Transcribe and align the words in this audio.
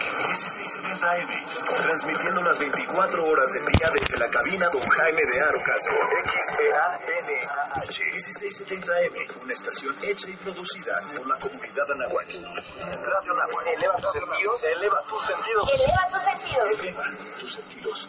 Anáhuac, 0.00 0.02
1670M, 0.02 1.82
transmitiendo 1.82 2.42
las 2.42 2.58
24 2.58 3.24
horas 3.24 3.52
del 3.52 3.66
día 3.66 3.90
desde 3.92 4.18
la 4.18 4.28
cabina 4.28 4.68
Don 4.70 4.82
Jaime 4.88 5.22
de 5.24 5.40
Arocaso, 5.42 5.90
XEANAH, 6.40 7.00
1670M, 8.12 9.42
una 9.42 9.52
estación 9.52 9.94
hecha 10.02 10.28
y 10.28 10.36
producida 10.36 11.00
por 11.16 11.26
la 11.26 11.36
comunidad 11.36 11.90
Anáhuac. 11.92 12.28
Radio 12.28 13.32
Anáhuac, 13.32 13.66
eleva 13.66 13.96
tus 13.96 14.12
sentidos, 14.12 14.62
eleva 14.62 15.02
tus 15.08 15.26
sentidos, 15.26 15.70
Eleva 15.74 16.08
tus 16.10 16.22
sentidos. 16.22 16.80
eleva 16.80 17.04
tus 17.38 17.52
sentidos. 17.52 18.08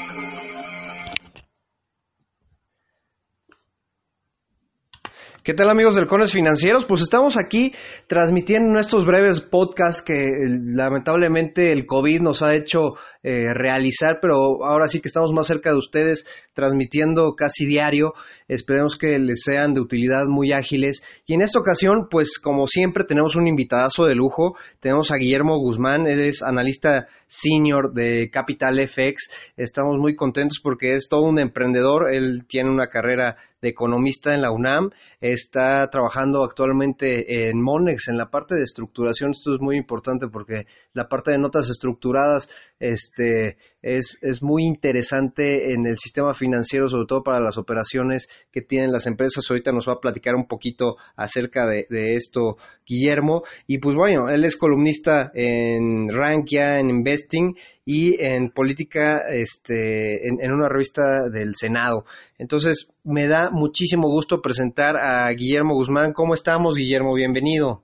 ¿Qué 5.43 5.55
tal 5.55 5.71
amigos 5.71 5.95
del 5.95 6.05
Cones 6.05 6.33
Financieros? 6.33 6.85
Pues 6.85 7.01
estamos 7.01 7.35
aquí 7.35 7.73
transmitiendo 8.05 8.71
nuestros 8.71 9.05
breves 9.05 9.41
podcasts 9.41 10.03
que 10.03 10.27
eh, 10.27 10.59
lamentablemente 10.63 11.71
el 11.71 11.87
COVID 11.87 12.21
nos 12.21 12.43
ha 12.43 12.53
hecho 12.53 12.93
eh, 13.23 13.51
realizar, 13.51 14.19
pero 14.21 14.63
ahora 14.63 14.87
sí 14.87 15.01
que 15.01 15.07
estamos 15.07 15.33
más 15.33 15.47
cerca 15.47 15.71
de 15.71 15.77
ustedes 15.77 16.27
transmitiendo 16.53 17.33
casi 17.35 17.65
diario. 17.65 18.13
Esperemos 18.47 18.99
que 18.99 19.17
les 19.17 19.41
sean 19.43 19.73
de 19.73 19.81
utilidad 19.81 20.27
muy 20.27 20.51
ágiles. 20.51 21.01
Y 21.25 21.33
en 21.33 21.41
esta 21.41 21.57
ocasión, 21.57 22.07
pues 22.11 22.37
como 22.37 22.67
siempre, 22.67 23.03
tenemos 23.03 23.35
un 23.35 23.47
invitadazo 23.47 24.05
de 24.05 24.13
lujo. 24.13 24.55
Tenemos 24.79 25.09
a 25.09 25.15
Guillermo 25.15 25.57
Guzmán, 25.57 26.05
él 26.05 26.19
es 26.19 26.43
analista 26.43 27.07
senior 27.25 27.93
de 27.93 28.29
Capital 28.29 28.79
FX. 28.87 29.31
Estamos 29.57 29.97
muy 29.97 30.15
contentos 30.15 30.59
porque 30.61 30.93
es 30.93 31.07
todo 31.09 31.23
un 31.23 31.39
emprendedor. 31.39 32.13
Él 32.13 32.45
tiene 32.47 32.69
una 32.69 32.87
carrera 32.87 33.37
de 33.61 33.69
economista 33.69 34.33
en 34.33 34.41
la 34.41 34.51
UNAM, 34.51 34.89
está 35.21 35.87
trabajando 35.91 36.43
actualmente 36.43 37.47
en 37.47 37.61
Monex, 37.61 38.07
en 38.07 38.17
la 38.17 38.31
parte 38.31 38.55
de 38.55 38.63
estructuración. 38.63 39.31
Esto 39.31 39.53
es 39.53 39.61
muy 39.61 39.77
importante 39.77 40.27
porque 40.27 40.65
la 40.93 41.07
parte 41.07 41.31
de 41.31 41.37
notas 41.37 41.69
estructuradas 41.69 42.49
este, 42.79 43.57
es, 43.83 44.17
es 44.21 44.41
muy 44.41 44.63
interesante 44.63 45.73
en 45.73 45.85
el 45.85 45.97
sistema 45.97 46.33
financiero, 46.33 46.89
sobre 46.89 47.05
todo 47.05 47.21
para 47.21 47.39
las 47.39 47.59
operaciones 47.59 48.27
que 48.51 48.61
tienen 48.61 48.91
las 48.91 49.05
empresas. 49.05 49.45
Ahorita 49.47 49.71
nos 49.71 49.87
va 49.87 49.93
a 49.93 49.99
platicar 50.01 50.33
un 50.33 50.47
poquito 50.47 50.97
acerca 51.15 51.67
de, 51.67 51.85
de 51.89 52.15
esto 52.15 52.57
Guillermo. 52.85 53.43
Y 53.67 53.77
pues 53.77 53.95
bueno, 53.95 54.27
él 54.27 54.43
es 54.43 54.57
columnista 54.57 55.31
en 55.35 56.09
Rankia, 56.09 56.79
en 56.79 56.89
Investing 56.89 57.55
y 57.85 58.23
en 58.23 58.51
política 58.51 59.23
este, 59.29 60.27
en, 60.27 60.37
en 60.41 60.51
una 60.51 60.67
revista 60.67 61.29
del 61.31 61.55
Senado. 61.55 62.05
Entonces, 62.37 62.89
me 63.03 63.27
da 63.27 63.49
muchísimo 63.51 64.07
gusto 64.07 64.41
presentar 64.41 64.95
a 64.97 65.10
Guillermo 65.35 65.73
Guzmán. 65.75 66.13
¿Cómo 66.13 66.33
estamos, 66.33 66.75
Guillermo? 66.75 67.13
Bienvenido. 67.13 67.83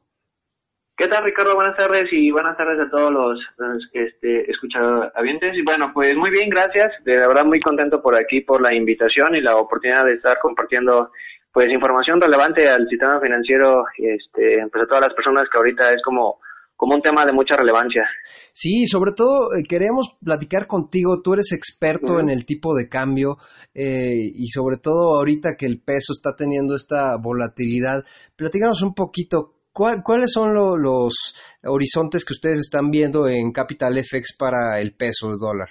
¿Qué 0.98 1.08
tal, 1.08 1.24
Ricardo? 1.24 1.54
Buenas 1.54 1.78
tardes 1.78 2.12
y 2.12 2.32
buenas 2.32 2.58
tardes 2.58 2.80
a 2.80 2.90
todos 2.90 3.12
los, 3.12 3.40
los 3.58 3.84
este. 3.94 4.48
Y 5.54 5.64
bueno, 5.64 5.92
pues 5.94 6.16
muy 6.16 6.32
bien, 6.32 6.50
gracias. 6.50 6.92
De 7.04 7.16
verdad 7.18 7.46
muy 7.46 7.60
contento 7.60 8.02
por 8.02 8.16
aquí, 8.16 8.42
por 8.42 8.62
la 8.62 8.74
invitación 8.74 9.36
y 9.36 9.42
la 9.42 9.58
oportunidad 9.58 10.06
de 10.06 10.14
estar 10.14 10.40
compartiendo 10.40 11.12
pues 11.52 11.70
información 11.70 12.20
relevante 12.20 12.68
al 12.68 12.88
sistema 12.88 13.20
financiero, 13.20 13.86
este, 13.98 14.66
pues 14.72 14.84
a 14.84 14.88
todas 14.88 15.04
las 15.04 15.14
personas 15.14 15.44
que 15.52 15.58
ahorita 15.58 15.92
es 15.94 16.02
como, 16.04 16.40
como 16.78 16.96
un 16.96 17.02
tema 17.02 17.26
de 17.26 17.34
mucha 17.34 17.56
relevancia. 17.58 18.04
Sí, 18.54 18.86
sobre 18.88 19.12
todo 19.12 19.50
eh, 19.58 19.64
queremos 19.68 20.16
platicar 20.24 20.68
contigo. 20.68 21.22
Tú 21.22 21.34
eres 21.34 21.52
experto 21.52 22.20
en 22.20 22.30
el 22.30 22.46
tipo 22.46 22.76
de 22.76 22.88
cambio 22.88 23.38
eh, 23.74 24.14
y 24.34 24.48
sobre 24.48 24.78
todo 24.78 25.18
ahorita 25.18 25.56
que 25.58 25.66
el 25.66 25.82
peso 25.82 26.14
está 26.14 26.36
teniendo 26.38 26.76
esta 26.76 27.18
volatilidad. 27.18 28.06
Platícanos 28.38 28.82
un 28.84 28.94
poquito. 28.94 29.54
¿cuál- 29.74 30.02
¿Cuáles 30.04 30.32
son 30.32 30.56
lo- 30.56 30.76
los 30.78 31.14
horizontes 31.64 32.26
que 32.26 32.34
ustedes 32.34 32.58
están 32.60 32.90
viendo 32.90 33.28
en 33.28 33.52
Capital 33.52 33.96
FX 33.98 34.36
para 34.36 34.80
el 34.82 34.96
peso, 34.96 35.30
el 35.30 35.38
dólar? 35.40 35.70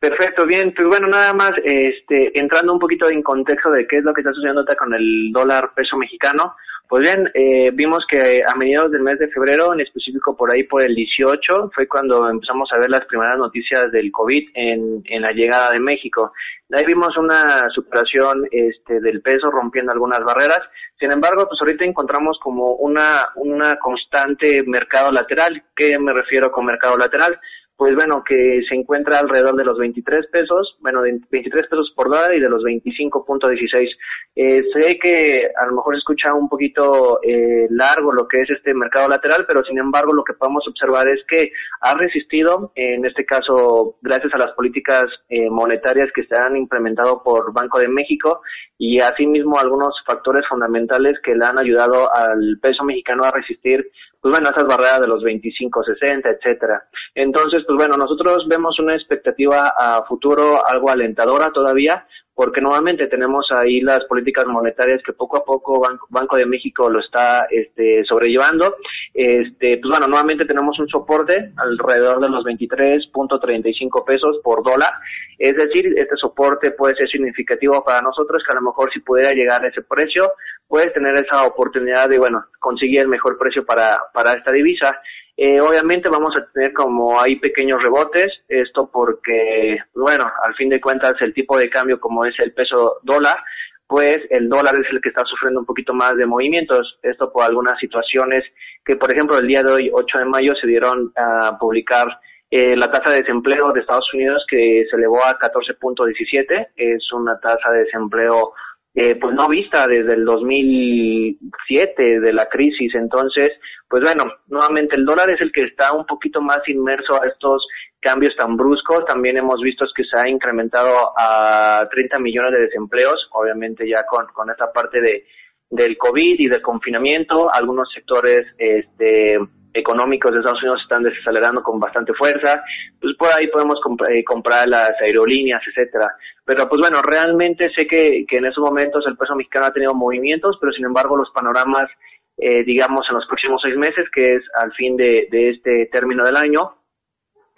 Perfecto, 0.00 0.46
bien, 0.46 0.72
pues 0.76 0.86
bueno, 0.88 1.08
nada 1.08 1.32
más 1.34 1.50
este, 1.64 2.30
entrando 2.38 2.72
un 2.72 2.78
poquito 2.78 3.10
en 3.10 3.22
contexto 3.22 3.70
de 3.70 3.84
qué 3.88 3.98
es 3.98 4.04
lo 4.04 4.12
que 4.14 4.20
está 4.22 4.32
sucediendo 4.32 4.64
con 4.78 4.94
el 4.94 5.30
dólar 5.32 5.70
peso 5.74 5.96
mexicano, 5.96 6.54
pues 6.88 7.02
bien, 7.02 7.30
eh, 7.34 7.70
vimos 7.74 8.06
que 8.08 8.42
a 8.42 8.54
mediados 8.56 8.90
del 8.90 9.02
mes 9.02 9.18
de 9.18 9.28
febrero, 9.28 9.74
en 9.74 9.80
específico 9.80 10.34
por 10.34 10.50
ahí 10.50 10.62
por 10.62 10.82
el 10.82 10.94
18, 10.94 11.70
fue 11.74 11.86
cuando 11.86 12.30
empezamos 12.30 12.70
a 12.72 12.78
ver 12.78 12.88
las 12.88 13.04
primeras 13.04 13.36
noticias 13.36 13.92
del 13.92 14.10
COVID 14.10 14.48
en, 14.54 15.02
en 15.04 15.20
la 15.20 15.32
llegada 15.32 15.72
de 15.72 15.80
México. 15.80 16.32
De 16.66 16.78
ahí 16.78 16.86
vimos 16.86 17.14
una 17.18 17.68
superación 17.74 18.46
este, 18.50 19.00
del 19.00 19.20
peso 19.20 19.50
rompiendo 19.50 19.92
algunas 19.92 20.20
barreras. 20.24 20.60
Sin 20.98 21.12
embargo, 21.12 21.46
pues 21.46 21.60
ahorita 21.60 21.84
encontramos 21.84 22.38
como 22.42 22.72
una, 22.76 23.20
una 23.36 23.78
constante 23.78 24.62
mercado 24.66 25.12
lateral. 25.12 25.62
¿Qué 25.76 25.98
me 25.98 26.14
refiero 26.14 26.50
con 26.50 26.64
mercado 26.64 26.96
lateral? 26.96 27.38
Pues 27.78 27.94
bueno, 27.94 28.24
que 28.24 28.60
se 28.68 28.74
encuentra 28.74 29.20
alrededor 29.20 29.54
de 29.54 29.64
los 29.64 29.78
23 29.78 30.26
pesos, 30.32 30.76
bueno, 30.80 31.00
de 31.00 31.20
23 31.30 31.68
pesos 31.68 31.92
por 31.94 32.08
dólar 32.08 32.34
y 32.34 32.40
de 32.40 32.48
los 32.48 32.64
25.16. 32.64 33.88
Eh, 34.34 34.64
sé 34.74 34.98
que 35.00 35.46
a 35.56 35.64
lo 35.66 35.76
mejor 35.76 35.94
se 35.94 35.98
escucha 35.98 36.34
un 36.34 36.48
poquito 36.48 37.20
eh, 37.22 37.68
largo 37.70 38.12
lo 38.12 38.26
que 38.26 38.40
es 38.40 38.50
este 38.50 38.74
mercado 38.74 39.06
lateral, 39.06 39.44
pero 39.46 39.62
sin 39.62 39.78
embargo 39.78 40.12
lo 40.12 40.24
que 40.24 40.32
podemos 40.32 40.66
observar 40.66 41.06
es 41.06 41.20
que 41.28 41.52
ha 41.82 41.94
resistido, 41.94 42.72
en 42.74 43.06
este 43.06 43.24
caso, 43.24 43.94
gracias 44.02 44.34
a 44.34 44.38
las 44.38 44.56
políticas 44.56 45.04
eh, 45.28 45.48
monetarias 45.48 46.10
que 46.12 46.24
se 46.24 46.34
han 46.34 46.56
implementado 46.56 47.22
por 47.22 47.52
Banco 47.52 47.78
de 47.78 47.86
México 47.86 48.40
y 48.76 48.98
asimismo 48.98 49.56
algunos 49.56 49.94
factores 50.04 50.44
fundamentales 50.48 51.16
que 51.22 51.36
le 51.36 51.44
han 51.44 51.60
ayudado 51.60 52.12
al 52.12 52.58
peso 52.60 52.82
mexicano 52.82 53.22
a 53.22 53.30
resistir 53.30 53.88
pues 54.20 54.32
bueno, 54.32 54.50
esas 54.50 54.66
barreras 54.66 55.00
de 55.00 55.08
los 55.08 55.22
25, 55.22 55.84
60, 55.84 56.28
etcétera. 56.30 56.82
Entonces, 57.14 57.62
pues 57.66 57.76
bueno, 57.76 57.96
nosotros 57.96 58.46
vemos 58.48 58.78
una 58.80 58.96
expectativa 58.96 59.72
a 59.76 60.04
futuro 60.06 60.66
algo 60.66 60.90
alentadora 60.90 61.50
todavía, 61.52 62.06
porque 62.38 62.60
nuevamente 62.60 63.08
tenemos 63.08 63.48
ahí 63.50 63.80
las 63.80 64.04
políticas 64.04 64.46
monetarias 64.46 65.02
que 65.04 65.12
poco 65.12 65.38
a 65.38 65.44
poco 65.44 65.82
Banco, 66.08 66.36
de 66.36 66.46
México 66.46 66.88
lo 66.88 67.00
está 67.00 67.48
este, 67.50 68.04
sobrellevando. 68.04 68.76
Este, 69.12 69.78
pues 69.78 69.90
bueno, 69.90 70.06
nuevamente 70.06 70.44
tenemos 70.44 70.78
un 70.78 70.86
soporte 70.86 71.50
alrededor 71.56 72.20
de 72.20 72.28
los 72.28 72.44
23.35 72.44 74.04
pesos 74.06 74.38
por 74.44 74.62
dólar. 74.62 74.92
Es 75.36 75.56
decir, 75.56 75.92
este 75.96 76.14
soporte 76.14 76.70
puede 76.70 76.94
ser 76.94 77.08
significativo 77.08 77.82
para 77.84 78.02
nosotros, 78.02 78.40
que 78.46 78.52
a 78.52 78.60
lo 78.60 78.62
mejor 78.62 78.88
si 78.92 79.00
pudiera 79.00 79.32
llegar 79.32 79.64
a 79.64 79.68
ese 79.68 79.82
precio, 79.82 80.30
puedes 80.68 80.92
tener 80.92 81.14
esa 81.14 81.42
oportunidad 81.44 82.08
de, 82.08 82.20
bueno, 82.20 82.44
conseguir 82.60 83.00
el 83.00 83.08
mejor 83.08 83.36
precio 83.36 83.66
para, 83.66 83.98
para 84.14 84.34
esta 84.34 84.52
divisa. 84.52 84.96
Eh, 85.40 85.60
obviamente 85.60 86.08
vamos 86.08 86.34
a 86.36 86.52
tener 86.52 86.72
como 86.72 87.20
ahí 87.20 87.36
pequeños 87.36 87.80
rebotes, 87.80 88.26
esto 88.48 88.90
porque, 88.92 89.78
bueno, 89.94 90.24
al 90.44 90.52
fin 90.56 90.68
de 90.68 90.80
cuentas 90.80 91.12
el 91.20 91.32
tipo 91.32 91.56
de 91.56 91.70
cambio 91.70 92.00
como 92.00 92.24
es 92.24 92.34
el 92.40 92.52
peso 92.52 92.96
dólar, 93.04 93.38
pues 93.86 94.18
el 94.30 94.48
dólar 94.48 94.74
es 94.74 94.92
el 94.92 95.00
que 95.00 95.10
está 95.10 95.22
sufriendo 95.24 95.60
un 95.60 95.66
poquito 95.66 95.94
más 95.94 96.16
de 96.16 96.26
movimientos, 96.26 96.98
esto 97.04 97.30
por 97.32 97.46
algunas 97.46 97.78
situaciones 97.78 98.42
que, 98.84 98.96
por 98.96 99.12
ejemplo, 99.12 99.38
el 99.38 99.46
día 99.46 99.62
de 99.62 99.70
hoy, 99.70 99.90
8 99.92 100.18
de 100.18 100.24
mayo, 100.24 100.54
se 100.60 100.66
dieron 100.66 101.12
a 101.14 101.56
publicar 101.56 102.08
eh, 102.50 102.74
la 102.74 102.90
tasa 102.90 103.12
de 103.12 103.18
desempleo 103.18 103.72
de 103.72 103.80
Estados 103.82 104.12
Unidos 104.12 104.44
que 104.50 104.86
se 104.90 104.96
elevó 104.96 105.22
a 105.24 105.38
14.17, 105.38 106.70
es 106.74 107.12
una 107.12 107.38
tasa 107.38 107.70
de 107.70 107.84
desempleo 107.84 108.54
eh, 109.00 109.14
pues 109.14 109.32
no 109.32 109.46
vista 109.46 109.86
desde 109.86 110.14
el 110.14 110.24
2007 110.24 112.18
de 112.18 112.32
la 112.32 112.48
crisis. 112.48 112.92
Entonces, 112.96 113.52
pues 113.88 114.02
bueno, 114.02 114.24
nuevamente 114.48 114.96
el 114.96 115.04
dólar 115.04 115.30
es 115.30 115.40
el 115.40 115.52
que 115.52 115.62
está 115.62 115.92
un 115.92 116.04
poquito 116.04 116.40
más 116.40 116.58
inmerso 116.66 117.14
a 117.14 117.28
estos 117.28 117.64
cambios 118.00 118.34
tan 118.34 118.56
bruscos. 118.56 119.04
También 119.04 119.36
hemos 119.36 119.60
visto 119.60 119.84
que 119.94 120.02
se 120.02 120.20
ha 120.20 120.28
incrementado 120.28 121.12
a 121.16 121.86
30 121.88 122.18
millones 122.18 122.50
de 122.54 122.62
desempleos, 122.62 123.28
obviamente 123.30 123.88
ya 123.88 124.04
con, 124.04 124.26
con 124.34 124.50
esta 124.50 124.72
parte 124.72 125.00
de 125.00 125.26
del 125.70 125.96
COVID 125.96 126.34
y 126.36 126.48
del 126.48 126.62
confinamiento. 126.62 127.46
Algunos 127.54 127.92
sectores 127.94 128.46
este, 128.58 129.38
económicos 129.78 130.32
de 130.32 130.38
Estados 130.38 130.62
Unidos 130.62 130.80
están 130.82 131.02
desacelerando 131.02 131.62
con 131.62 131.78
bastante 131.78 132.12
fuerza. 132.14 132.62
Pues 133.00 133.16
por 133.16 133.28
ahí 133.36 133.48
podemos 133.48 133.80
comp 133.82 134.00
eh, 134.08 134.24
comprar 134.24 134.68
las 134.68 134.92
aerolíneas, 135.00 135.62
etcétera. 135.66 136.12
Pero 136.44 136.68
pues 136.68 136.80
bueno, 136.80 137.00
realmente 137.02 137.70
sé 137.74 137.86
que, 137.86 138.24
que 138.28 138.38
en 138.38 138.46
esos 138.46 138.64
momentos 138.64 139.04
el 139.06 139.16
peso 139.16 139.34
mexicano 139.34 139.66
ha 139.66 139.72
tenido 139.72 139.94
movimientos, 139.94 140.56
pero 140.60 140.72
sin 140.72 140.86
embargo 140.86 141.16
los 141.16 141.30
panoramas, 141.30 141.90
eh, 142.36 142.64
digamos, 142.64 143.06
en 143.08 143.16
los 143.16 143.26
próximos 143.26 143.60
seis 143.62 143.76
meses, 143.76 144.06
que 144.12 144.36
es 144.36 144.42
al 144.60 144.72
fin 144.72 144.96
de, 144.96 145.28
de 145.30 145.50
este 145.50 145.86
término 145.92 146.24
del 146.24 146.36
año, 146.36 146.74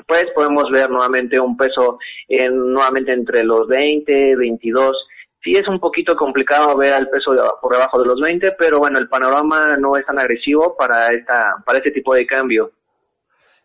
pues 0.07 0.25
podemos 0.35 0.71
ver 0.71 0.91
nuevamente 0.91 1.39
un 1.39 1.57
peso 1.57 1.99
en, 2.29 2.73
nuevamente 2.73 3.13
entre 3.13 3.45
los 3.45 3.69
20, 3.69 4.37
22 4.37 4.97
sí 5.43 5.53
es 5.53 5.67
un 5.69 5.81
poquito 5.81 6.15
complicado 6.17 6.77
ver 6.77 6.93
al 6.93 7.09
peso 7.09 7.33
por 7.61 7.73
debajo 7.73 7.99
de 8.01 8.07
los 8.07 8.21
20, 8.21 8.53
pero 8.59 8.79
bueno, 8.79 8.99
el 8.99 9.09
panorama 9.09 9.77
no 9.79 9.97
es 9.97 10.05
tan 10.07 10.19
agresivo 10.19 10.77
para 10.77 11.09
esta 11.15 11.57
para 11.65 11.79
este 11.79 11.91
tipo 11.91 12.15
de 12.15 12.27
cambio. 12.27 12.73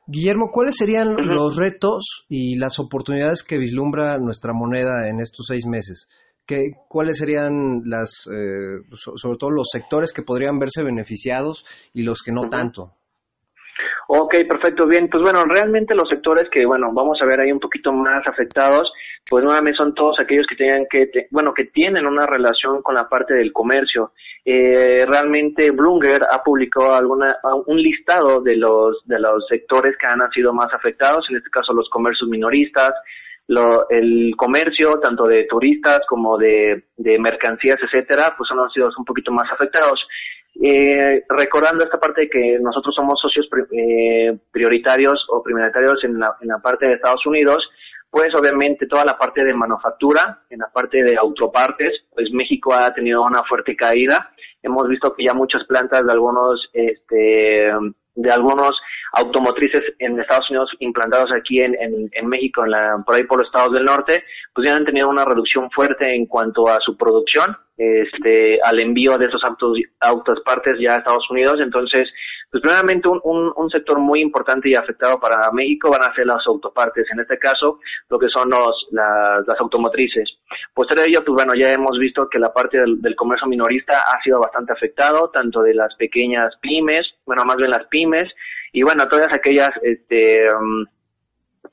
Guillermo, 0.07 0.51
¿cuáles 0.51 0.75
serían 0.77 1.15
los 1.17 1.55
retos 1.55 2.25
y 2.29 2.57
las 2.59 2.77
oportunidades 2.77 3.43
que 3.43 3.57
vislumbra 3.57 4.17
nuestra 4.19 4.53
moneda 4.53 5.09
en 5.09 5.19
estos 5.19 5.47
seis 5.47 5.65
meses? 5.65 6.07
¿Qué, 6.45 6.73
¿Cuáles 6.87 7.17
serían 7.17 7.81
las, 7.85 8.27
eh, 8.31 8.85
sobre 8.93 9.37
todo 9.37 9.49
los 9.49 9.67
sectores 9.71 10.13
que 10.13 10.21
podrían 10.21 10.59
verse 10.59 10.83
beneficiados 10.83 11.65
y 11.91 12.03
los 12.03 12.21
que 12.21 12.31
no 12.31 12.49
tanto? 12.49 12.93
Ok, 14.17 14.33
perfecto, 14.47 14.87
bien. 14.87 15.09
Pues 15.09 15.21
bueno, 15.23 15.43
realmente 15.43 15.93
los 15.93 16.07
sectores 16.07 16.47
que, 16.49 16.65
bueno, 16.65 16.93
vamos 16.93 17.19
a 17.21 17.25
ver 17.25 17.41
ahí 17.41 17.51
un 17.51 17.59
poquito 17.59 17.91
más 17.91 18.25
afectados, 18.25 18.89
pues 19.29 19.43
nuevamente 19.43 19.77
son 19.77 19.93
todos 19.93 20.17
aquellos 20.21 20.45
que 20.47 20.55
tengan 20.55 20.85
que, 20.89 21.09
bueno, 21.31 21.53
que 21.53 21.65
tienen 21.65 22.05
una 22.05 22.25
relación 22.25 22.81
con 22.81 22.95
la 22.95 23.09
parte 23.09 23.33
del 23.33 23.51
comercio. 23.51 24.11
Eh, 24.45 25.05
realmente 25.05 25.71
Bloomberg 25.71 26.23
ha 26.31 26.41
publicado 26.41 26.93
alguna, 26.93 27.35
un 27.65 27.77
listado 27.77 28.41
de 28.41 28.55
los, 28.55 29.01
de 29.05 29.19
los 29.19 29.45
sectores 29.49 29.97
que 29.97 30.07
han 30.07 30.21
sido 30.31 30.53
más 30.53 30.73
afectados, 30.73 31.25
en 31.29 31.35
este 31.35 31.49
caso 31.49 31.73
los 31.73 31.89
comercios 31.89 32.29
minoristas, 32.29 32.93
lo, 33.47 33.89
el 33.89 34.33
comercio, 34.37 34.99
tanto 34.99 35.25
de 35.25 35.43
turistas 35.43 36.01
como 36.07 36.37
de, 36.37 36.85
de 36.95 37.19
mercancías, 37.19 37.79
etcétera, 37.83 38.33
pues 38.37 38.49
han 38.51 38.69
sido 38.69 38.89
un 38.97 39.05
poquito 39.05 39.31
más 39.31 39.51
afectados. 39.51 39.99
Eh, 40.61 41.23
recordando 41.27 41.83
esta 41.83 41.99
parte 41.99 42.21
de 42.21 42.29
que 42.29 42.59
nosotros 42.59 42.95
somos 42.95 43.19
socios 43.19 43.47
eh, 43.71 44.37
prioritarios 44.51 45.25
o 45.29 45.43
prioritarios 45.43 46.03
en 46.03 46.17
la, 46.19 46.37
en 46.41 46.47
la 46.47 46.59
parte 46.59 46.85
de 46.87 46.93
Estados 46.93 47.25
Unidos, 47.25 47.69
pues 48.09 48.33
obviamente 48.33 48.87
toda 48.87 49.03
la 49.03 49.17
parte 49.17 49.43
de 49.43 49.53
manufactura, 49.53 50.39
en 50.49 50.59
la 50.59 50.67
parte 50.67 51.03
de 51.03 51.17
autopartes, 51.17 52.05
pues 52.13 52.31
México 52.31 52.73
ha 52.73 52.93
tenido 52.93 53.21
una 53.23 53.43
fuerte 53.43 53.75
caída. 53.75 54.31
Hemos 54.63 54.87
visto 54.87 55.13
que 55.13 55.25
ya 55.25 55.33
muchas 55.33 55.65
plantas 55.65 56.05
de 56.05 56.11
algunos, 56.13 56.69
este, 56.71 57.69
de 58.15 58.31
algunos 58.31 58.75
automotrices 59.11 59.81
en 59.99 60.19
Estados 60.19 60.49
Unidos 60.49 60.69
implantados 60.79 61.31
aquí 61.31 61.61
en, 61.61 61.75
en, 61.79 62.27
México, 62.27 62.63
en 62.65 62.71
la, 62.71 63.03
por 63.05 63.15
ahí 63.15 63.23
por 63.23 63.39
los 63.39 63.47
estados 63.47 63.73
del 63.73 63.85
norte, 63.85 64.23
pues 64.53 64.67
ya 64.67 64.75
han 64.75 64.85
tenido 64.85 65.09
una 65.09 65.25
reducción 65.25 65.69
fuerte 65.71 66.15
en 66.15 66.25
cuanto 66.25 66.67
a 66.67 66.79
su 66.79 66.97
producción, 66.97 67.55
este, 67.77 68.59
al 68.61 68.81
envío 68.81 69.17
de 69.17 69.25
esos 69.25 69.43
autos, 69.43 69.77
autos 70.01 70.41
partes 70.45 70.77
ya 70.79 70.95
a 70.95 70.97
Estados 70.97 71.29
Unidos. 71.29 71.59
Entonces, 71.61 72.09
pues 72.55 72.61
primeramente 72.61 73.09
un, 73.09 73.51
un, 73.53 73.69
sector 73.69 73.99
muy 73.99 74.21
importante 74.21 74.69
y 74.69 74.75
afectado 74.75 75.19
para 75.19 75.51
México 75.51 75.89
van 75.91 76.09
a 76.09 76.15
ser 76.15 76.25
las 76.25 76.41
autopartes, 76.47 77.05
en 77.11 77.19
este 77.19 77.37
caso 77.37 77.79
lo 78.09 78.17
que 78.17 78.29
son 78.29 78.49
los, 78.49 78.87
las, 78.91 79.45
las 79.45 79.59
automotrices. 79.59 80.29
Posterior 80.73 81.05
a 81.05 81.09
ello, 81.09 81.25
pues 81.25 81.35
bueno, 81.35 81.51
ya 81.53 81.73
hemos 81.73 81.99
visto 81.99 82.29
que 82.29 82.39
la 82.39 82.53
parte 82.53 82.77
del, 82.77 83.01
del, 83.01 83.13
comercio 83.13 83.45
minorista 83.49 83.97
ha 83.97 84.21
sido 84.23 84.39
bastante 84.39 84.71
afectado, 84.71 85.29
tanto 85.33 85.63
de 85.63 85.73
las 85.73 85.93
pequeñas 85.95 86.55
pymes, 86.61 87.05
bueno, 87.25 87.43
más 87.43 87.57
bien 87.57 87.71
las 87.71 87.87
pymes, 87.87 88.31
y 88.71 88.83
bueno, 88.83 89.05
todas 89.09 89.33
aquellas, 89.33 89.71
este, 89.81 90.47
um, 90.53 90.85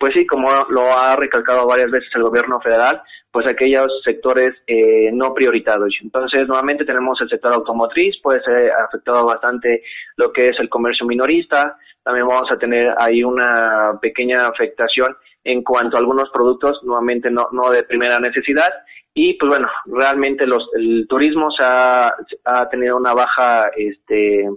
pues 0.03 0.15
sí, 0.17 0.27
como 0.27 0.49
lo 0.71 0.83
ha 0.93 1.15
recalcado 1.15 1.65
varias 1.65 1.89
veces 1.89 2.11
el 2.17 2.25
gobierno 2.25 2.59
federal, 2.61 3.01
pues 3.31 3.47
aquellos 3.49 3.87
sectores 4.05 4.53
eh, 4.67 5.13
no 5.13 5.33
prioritarios. 5.33 5.95
Entonces, 6.03 6.49
nuevamente 6.49 6.85
tenemos 6.85 7.21
el 7.21 7.29
sector 7.29 7.53
automotriz, 7.53 8.17
puede 8.21 8.43
ser 8.43 8.73
afectado 8.73 9.25
bastante 9.25 9.85
lo 10.17 10.33
que 10.33 10.49
es 10.49 10.57
el 10.59 10.69
comercio 10.69 11.07
minorista, 11.07 11.77
también 12.03 12.27
vamos 12.27 12.51
a 12.51 12.59
tener 12.59 12.93
ahí 12.99 13.23
una 13.23 13.97
pequeña 14.03 14.49
afectación 14.49 15.17
en 15.45 15.63
cuanto 15.63 15.97
a 15.97 16.01
algunos 16.01 16.31
productos, 16.31 16.81
nuevamente 16.83 17.31
no, 17.31 17.47
no 17.53 17.71
de 17.71 17.85
primera 17.85 18.19
necesidad, 18.19 18.73
y 19.15 19.35
pues 19.35 19.51
bueno, 19.51 19.69
realmente 19.87 20.49
los, 20.49 20.69
el 20.77 21.07
turismo 21.09 21.49
se 21.53 21.63
ha, 21.63 22.13
ha 22.45 22.69
tenido 22.69 22.97
una 22.97 23.15
baja, 23.15 23.71
este, 23.77 24.49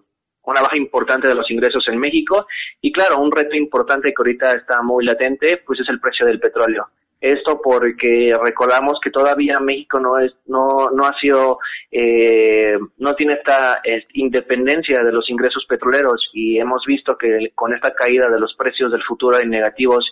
una 0.52 0.62
baja 0.62 0.78
importante 0.78 1.28
de 1.28 1.36
los 1.36 1.50
ingresos 1.50 1.86
en 1.88 2.00
México 2.00 2.48
y 2.82 2.92
claro, 2.92 3.20
un 3.20 3.32
reto 3.32 3.56
importante 3.56 4.10
que 4.10 4.16
ahorita 4.18 4.54
está 4.54 4.82
muy 4.82 5.06
latente, 5.06 5.62
pues 5.66 5.80
es 5.80 5.90
el 5.90 6.00
precio 6.00 6.26
del 6.26 6.40
petróleo. 6.40 6.88
Esto 7.22 7.60
porque 7.64 8.34
recordamos 8.44 9.00
que 9.02 9.10
todavía 9.10 9.60
México 9.60 10.00
no 10.00 10.20
es, 10.20 10.34
no, 10.46 10.92
no 10.92 11.06
ha 11.06 11.18
sido, 11.20 11.58
eh, 11.90 12.78
no 12.98 13.16
tiene 13.16 13.34
esta 13.34 13.82
independencia 14.14 15.02
de 15.02 15.12
los 15.12 15.28
ingresos 15.30 15.66
petroleros 15.68 16.30
y 16.34 16.60
hemos 16.60 16.84
visto 16.86 17.18
que 17.18 17.52
con 17.56 17.74
esta 17.74 17.94
caída 17.94 18.30
de 18.30 18.40
los 18.40 18.54
precios 18.56 18.92
del 18.92 19.02
futuro 19.04 19.42
y 19.42 19.48
negativos 19.48 20.06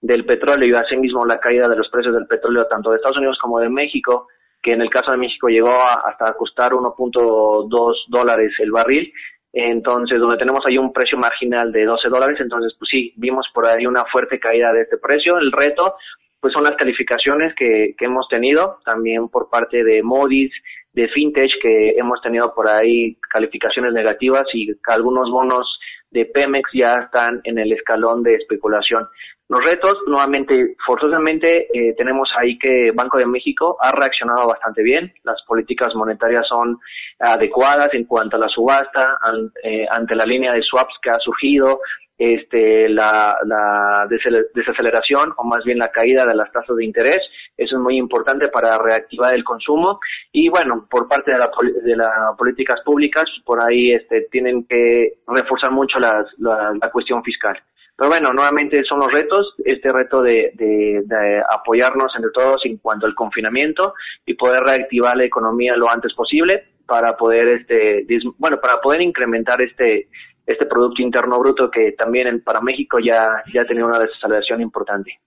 del 0.00 0.24
petróleo 0.24 0.68
y 0.68 0.74
asimismo 0.74 1.24
la 1.24 1.40
caída 1.40 1.68
de 1.68 1.76
los 1.76 1.88
precios 1.88 2.14
del 2.14 2.26
petróleo 2.26 2.66
tanto 2.66 2.90
de 2.90 2.96
Estados 2.96 3.16
Unidos 3.16 3.38
como 3.40 3.60
de 3.60 3.68
México, 3.68 4.28
que 4.62 4.72
en 4.72 4.82
el 4.82 4.90
caso 4.90 5.12
de 5.12 5.18
México 5.18 5.48
llegó 5.48 5.72
hasta 5.72 6.34
costar 6.34 6.72
1.2 6.72 7.94
dólares 8.08 8.52
el 8.58 8.72
barril, 8.72 9.12
entonces 9.52 10.18
donde 10.18 10.36
tenemos 10.36 10.64
ahí 10.66 10.78
un 10.78 10.92
precio 10.92 11.18
marginal 11.18 11.72
de 11.72 11.84
12 11.84 12.08
dólares, 12.08 12.38
entonces 12.40 12.74
pues 12.78 12.88
sí, 12.90 13.12
vimos 13.16 13.46
por 13.52 13.66
ahí 13.66 13.86
una 13.86 14.04
fuerte 14.06 14.38
caída 14.38 14.72
de 14.72 14.82
este 14.82 14.98
precio. 14.98 15.38
El 15.38 15.52
reto 15.52 15.94
pues 16.40 16.52
son 16.52 16.64
las 16.64 16.76
calificaciones 16.76 17.54
que, 17.54 17.94
que 17.98 18.04
hemos 18.04 18.28
tenido, 18.28 18.78
también 18.84 19.28
por 19.28 19.50
parte 19.50 19.82
de 19.82 20.02
Modis, 20.02 20.52
de 20.92 21.08
Fintech, 21.08 21.50
que 21.60 21.90
hemos 21.96 22.20
tenido 22.22 22.54
por 22.54 22.68
ahí 22.68 23.16
calificaciones 23.32 23.92
negativas 23.92 24.44
y 24.52 24.68
algunos 24.88 25.30
bonos 25.30 25.78
de 26.10 26.24
Pemex 26.26 26.70
ya 26.72 26.94
están 27.04 27.40
en 27.44 27.58
el 27.58 27.72
escalón 27.72 28.22
de 28.22 28.34
especulación. 28.34 29.08
Los 29.50 29.64
retos, 29.64 29.96
nuevamente, 30.06 30.76
forzosamente, 30.86 31.68
eh, 31.72 31.94
tenemos 31.96 32.28
ahí 32.38 32.58
que 32.58 32.90
Banco 32.94 33.16
de 33.16 33.24
México 33.24 33.78
ha 33.80 33.92
reaccionado 33.92 34.46
bastante 34.46 34.82
bien. 34.82 35.10
Las 35.24 35.42
políticas 35.46 35.94
monetarias 35.94 36.46
son 36.46 36.78
adecuadas 37.18 37.88
en 37.94 38.04
cuanto 38.04 38.36
a 38.36 38.40
la 38.40 38.48
subasta, 38.48 39.18
eh, 39.62 39.86
ante 39.90 40.14
la 40.14 40.26
línea 40.26 40.52
de 40.52 40.62
swaps 40.62 40.94
que 41.00 41.08
ha 41.08 41.18
surgido, 41.18 41.80
este, 42.18 42.90
la, 42.90 43.38
la 43.46 44.06
desaceleración 44.52 45.32
o 45.38 45.44
más 45.44 45.64
bien 45.64 45.78
la 45.78 45.92
caída 45.92 46.26
de 46.26 46.34
las 46.34 46.52
tasas 46.52 46.76
de 46.76 46.84
interés. 46.84 47.20
Eso 47.56 47.76
es 47.76 47.80
muy 47.80 47.96
importante 47.96 48.48
para 48.48 48.76
reactivar 48.76 49.32
el 49.34 49.44
consumo. 49.44 49.98
Y 50.30 50.50
bueno, 50.50 50.86
por 50.90 51.08
parte 51.08 51.32
de, 51.32 51.38
la, 51.38 51.50
de 51.84 51.96
las 51.96 52.36
políticas 52.36 52.82
públicas, 52.84 53.24
por 53.46 53.62
ahí 53.62 53.92
este, 53.92 54.26
tienen 54.30 54.66
que 54.66 55.20
reforzar 55.26 55.70
mucho 55.70 55.98
la, 55.98 56.22
la 56.38 56.90
cuestión 56.90 57.22
fiscal. 57.22 57.58
Pero 57.98 58.10
bueno, 58.10 58.32
nuevamente 58.32 58.80
son 58.88 59.00
los 59.00 59.12
retos, 59.12 59.54
este 59.64 59.92
reto 59.92 60.22
de, 60.22 60.52
de, 60.54 61.42
apoyarnos 61.50 62.12
entre 62.14 62.30
todos 62.32 62.60
en 62.64 62.76
cuanto 62.76 63.06
al 63.06 63.14
confinamiento 63.16 63.92
y 64.24 64.34
poder 64.34 64.62
reactivar 64.62 65.16
la 65.16 65.24
economía 65.24 65.74
lo 65.76 65.90
antes 65.90 66.14
posible 66.14 66.68
para 66.86 67.16
poder 67.16 67.48
este 67.48 68.06
bueno 68.38 68.58
para 68.62 68.80
poder 68.80 69.02
incrementar 69.02 69.60
este 69.62 70.10
este 70.46 70.66
producto 70.66 71.02
interno 71.02 71.40
bruto 71.40 71.68
que 71.72 71.90
también 71.98 72.40
para 72.44 72.60
México 72.60 72.98
ya 73.04 73.42
ya 73.52 73.62
ha 73.62 73.64
tenido 73.64 73.88
una 73.88 73.98
desaceleración 73.98 74.60
importante. 74.60 75.18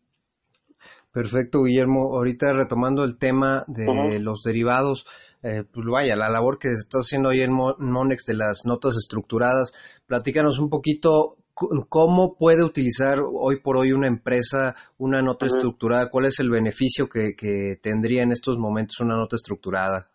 Perfecto, 1.12 1.64
Guillermo. 1.66 2.16
Ahorita 2.16 2.54
retomando 2.54 3.04
el 3.04 3.18
tema 3.18 3.66
de 3.68 4.22
los 4.22 4.44
derivados, 4.44 5.06
eh, 5.44 5.66
pues 5.70 5.86
vaya, 5.92 6.16
la 6.16 6.30
labor 6.30 6.58
que 6.58 6.70
está 6.70 7.00
haciendo 7.00 7.30
hoy 7.30 7.42
en 7.42 7.52
Monex 7.52 8.24
de 8.28 8.36
las 8.36 8.62
notas 8.66 8.96
estructuradas, 8.96 9.74
platícanos 10.08 10.58
un 10.58 10.70
poquito 10.70 11.36
¿Cómo 11.90 12.36
puede 12.38 12.64
utilizar 12.64 13.20
hoy 13.22 13.58
por 13.62 13.78
hoy 13.78 13.92
una 13.92 14.08
empresa 14.08 14.76
una 14.98 15.22
nota 15.22 15.46
estructurada? 15.46 16.10
¿Cuál 16.10 16.26
es 16.26 16.40
el 16.40 16.50
beneficio 16.50 17.08
que, 17.08 17.78
tendría 17.82 18.24
en 18.24 18.32
estos 18.32 18.58
momentos 18.58 19.00
una 19.00 19.16
nota 19.16 19.36
estructurada? 19.36 20.08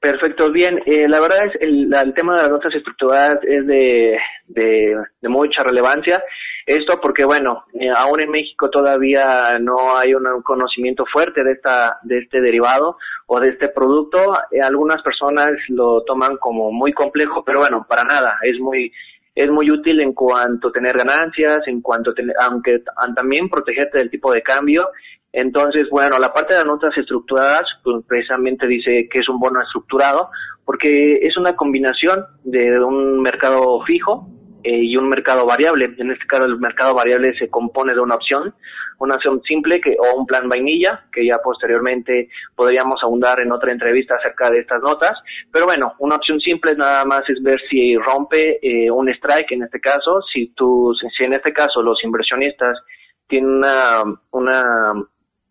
Perfecto, 0.00 0.50
bien. 0.50 0.78
Eh, 0.84 1.08
la 1.08 1.20
verdad 1.20 1.46
es 1.46 1.60
el, 1.60 1.92
el 1.94 2.14
tema 2.14 2.36
de 2.36 2.42
las 2.42 2.50
notas 2.50 2.74
estructuradas 2.74 3.38
es 3.44 3.66
de, 3.66 4.16
de, 4.48 5.28
mucha 5.28 5.62
relevancia. 5.62 6.22
Esto 6.66 7.00
porque, 7.00 7.24
bueno, 7.24 7.64
eh, 7.74 7.88
aún 7.96 8.20
en 8.20 8.30
México 8.30 8.68
todavía 8.68 9.58
no 9.60 9.96
hay 9.96 10.14
un 10.14 10.42
conocimiento 10.42 11.04
fuerte 11.12 11.42
de, 11.44 11.52
esta, 11.52 11.98
de 12.02 12.18
este 12.18 12.40
derivado 12.40 12.96
o 13.26 13.40
de 13.40 13.50
este 13.50 13.68
producto. 13.68 14.18
Eh, 14.50 14.60
algunas 14.60 15.02
personas 15.02 15.50
lo 15.68 16.02
toman 16.02 16.36
como 16.38 16.72
muy 16.72 16.92
complejo, 16.92 17.44
pero 17.44 17.60
bueno, 17.60 17.86
para 17.88 18.02
nada. 18.02 18.38
Es 18.42 18.58
muy 18.58 18.92
es 19.34 19.50
muy 19.50 19.70
útil 19.70 20.00
en 20.00 20.12
cuanto 20.12 20.68
a 20.68 20.72
tener 20.72 20.96
ganancias, 20.96 21.66
en 21.66 21.80
cuanto 21.80 22.10
a 22.10 22.14
tener, 22.14 22.34
aunque 22.40 22.82
también 23.14 23.48
protegerte 23.48 23.98
del 23.98 24.10
tipo 24.10 24.32
de 24.32 24.42
cambio. 24.42 24.88
Entonces, 25.32 25.88
bueno, 25.90 26.18
la 26.18 26.32
parte 26.32 26.52
de 26.52 26.60
las 26.60 26.66
notas 26.66 26.96
estructuradas, 26.96 27.66
pues 27.82 28.04
precisamente 28.06 28.66
dice 28.66 29.08
que 29.10 29.20
es 29.20 29.28
un 29.28 29.38
bono 29.38 29.62
estructurado, 29.62 30.28
porque 30.64 31.14
es 31.22 31.36
una 31.38 31.56
combinación 31.56 32.24
de 32.44 32.78
un 32.84 33.22
mercado 33.22 33.80
fijo 33.86 34.28
eh, 34.62 34.84
y 34.84 34.96
un 34.96 35.08
mercado 35.08 35.46
variable. 35.46 35.94
En 35.98 36.10
este 36.10 36.26
caso, 36.26 36.44
el 36.44 36.58
mercado 36.58 36.94
variable 36.94 37.36
se 37.38 37.48
compone 37.48 37.94
de 37.94 38.00
una 38.00 38.14
opción, 38.14 38.54
una 38.98 39.16
opción 39.16 39.42
simple 39.42 39.80
que, 39.80 39.96
o 39.98 40.18
un 40.18 40.26
plan 40.26 40.48
vainilla, 40.48 41.04
que 41.12 41.26
ya 41.26 41.38
posteriormente 41.42 42.28
podríamos 42.54 43.02
abundar 43.02 43.40
en 43.40 43.52
otra 43.52 43.72
entrevista 43.72 44.16
acerca 44.16 44.50
de 44.50 44.60
estas 44.60 44.82
notas. 44.82 45.18
Pero 45.52 45.66
bueno, 45.66 45.94
una 45.98 46.16
opción 46.16 46.40
simple 46.40 46.74
nada 46.76 47.04
más 47.04 47.28
es 47.28 47.42
ver 47.42 47.60
si 47.68 47.96
rompe 47.96 48.58
eh, 48.62 48.90
un 48.90 49.08
strike, 49.08 49.52
en 49.52 49.64
este 49.64 49.80
caso, 49.80 50.20
si, 50.32 50.54
tú, 50.54 50.94
si 51.16 51.24
en 51.24 51.32
este 51.34 51.52
caso 51.52 51.82
los 51.82 52.02
inversionistas 52.04 52.78
tienen 53.26 53.56
una, 53.56 54.02
una, 54.30 54.64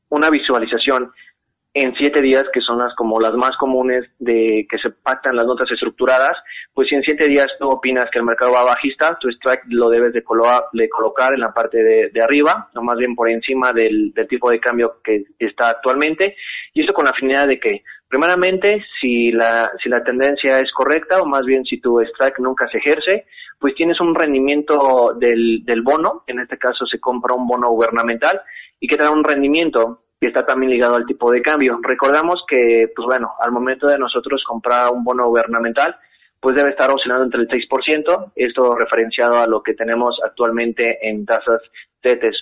una 0.09 0.29
visualización 0.29 1.11
en 1.73 1.93
siete 1.95 2.21
días, 2.21 2.45
que 2.53 2.59
son 2.59 2.79
las 2.79 2.93
como 2.95 3.19
las 3.19 3.33
más 3.33 3.55
comunes 3.57 4.05
de 4.19 4.67
que 4.69 4.77
se 4.77 4.89
pactan 4.89 5.37
las 5.37 5.45
notas 5.45 5.71
estructuradas, 5.71 6.37
pues 6.73 6.89
si 6.89 6.95
en 6.95 7.01
siete 7.01 7.27
días 7.29 7.47
tú 7.59 7.69
opinas 7.69 8.09
que 8.11 8.19
el 8.19 8.25
mercado 8.25 8.51
va 8.51 8.63
bajista, 8.63 9.17
tu 9.19 9.29
strike 9.29 9.63
lo 9.69 9.89
debes 9.89 10.11
de, 10.11 10.23
colocar 10.23 11.33
en 11.33 11.39
la 11.39 11.53
parte 11.53 11.81
de, 11.81 12.21
arriba, 12.21 12.69
o 12.75 12.81
más 12.81 12.97
bien 12.97 13.15
por 13.15 13.29
encima 13.29 13.71
del, 13.71 14.13
tipo 14.27 14.49
de 14.49 14.59
cambio 14.59 14.97
que 15.01 15.23
está 15.39 15.69
actualmente, 15.69 16.35
y 16.73 16.83
eso 16.83 16.93
con 16.93 17.05
la 17.05 17.13
finalidad 17.13 17.47
de 17.47 17.59
que, 17.59 17.83
primeramente, 18.09 18.83
si 18.99 19.31
la, 19.31 19.71
si 19.81 19.87
la 19.87 20.03
tendencia 20.03 20.59
es 20.59 20.71
correcta, 20.73 21.21
o 21.21 21.25
más 21.25 21.45
bien 21.45 21.63
si 21.63 21.79
tu 21.79 22.01
strike 22.01 22.39
nunca 22.39 22.67
se 22.67 22.79
ejerce, 22.79 23.25
pues 23.57 23.75
tienes 23.75 23.99
un 24.01 24.13
rendimiento 24.13 25.13
del, 25.17 25.63
del 25.63 25.81
bono, 25.83 26.23
en 26.27 26.39
este 26.39 26.57
caso 26.57 26.85
se 26.85 26.99
compra 26.99 27.33
un 27.33 27.47
bono 27.47 27.69
gubernamental, 27.69 28.41
y 28.77 28.87
que 28.87 28.97
te 28.97 29.03
da 29.03 29.11
un 29.11 29.23
rendimiento 29.23 30.01
y 30.21 30.27
está 30.27 30.45
también 30.45 30.71
ligado 30.71 30.95
al 30.95 31.05
tipo 31.07 31.31
de 31.31 31.41
cambio. 31.41 31.79
Recordamos 31.81 32.45
que, 32.47 32.91
pues 32.95 33.05
bueno, 33.07 33.31
al 33.39 33.51
momento 33.51 33.87
de 33.87 33.97
nosotros 33.97 34.43
comprar 34.47 34.91
un 34.91 35.03
bono 35.03 35.27
gubernamental, 35.27 35.95
pues 36.39 36.55
debe 36.55 36.69
estar 36.69 36.91
oscilando 36.91 37.25
entre 37.25 37.41
el 37.41 37.47
6%, 37.47 38.31
esto 38.35 38.75
referenciado 38.75 39.37
a 39.37 39.47
lo 39.47 39.63
que 39.63 39.73
tenemos 39.73 40.19
actualmente 40.23 41.09
en 41.09 41.25
tasas 41.25 41.61
TETES. 42.01 42.35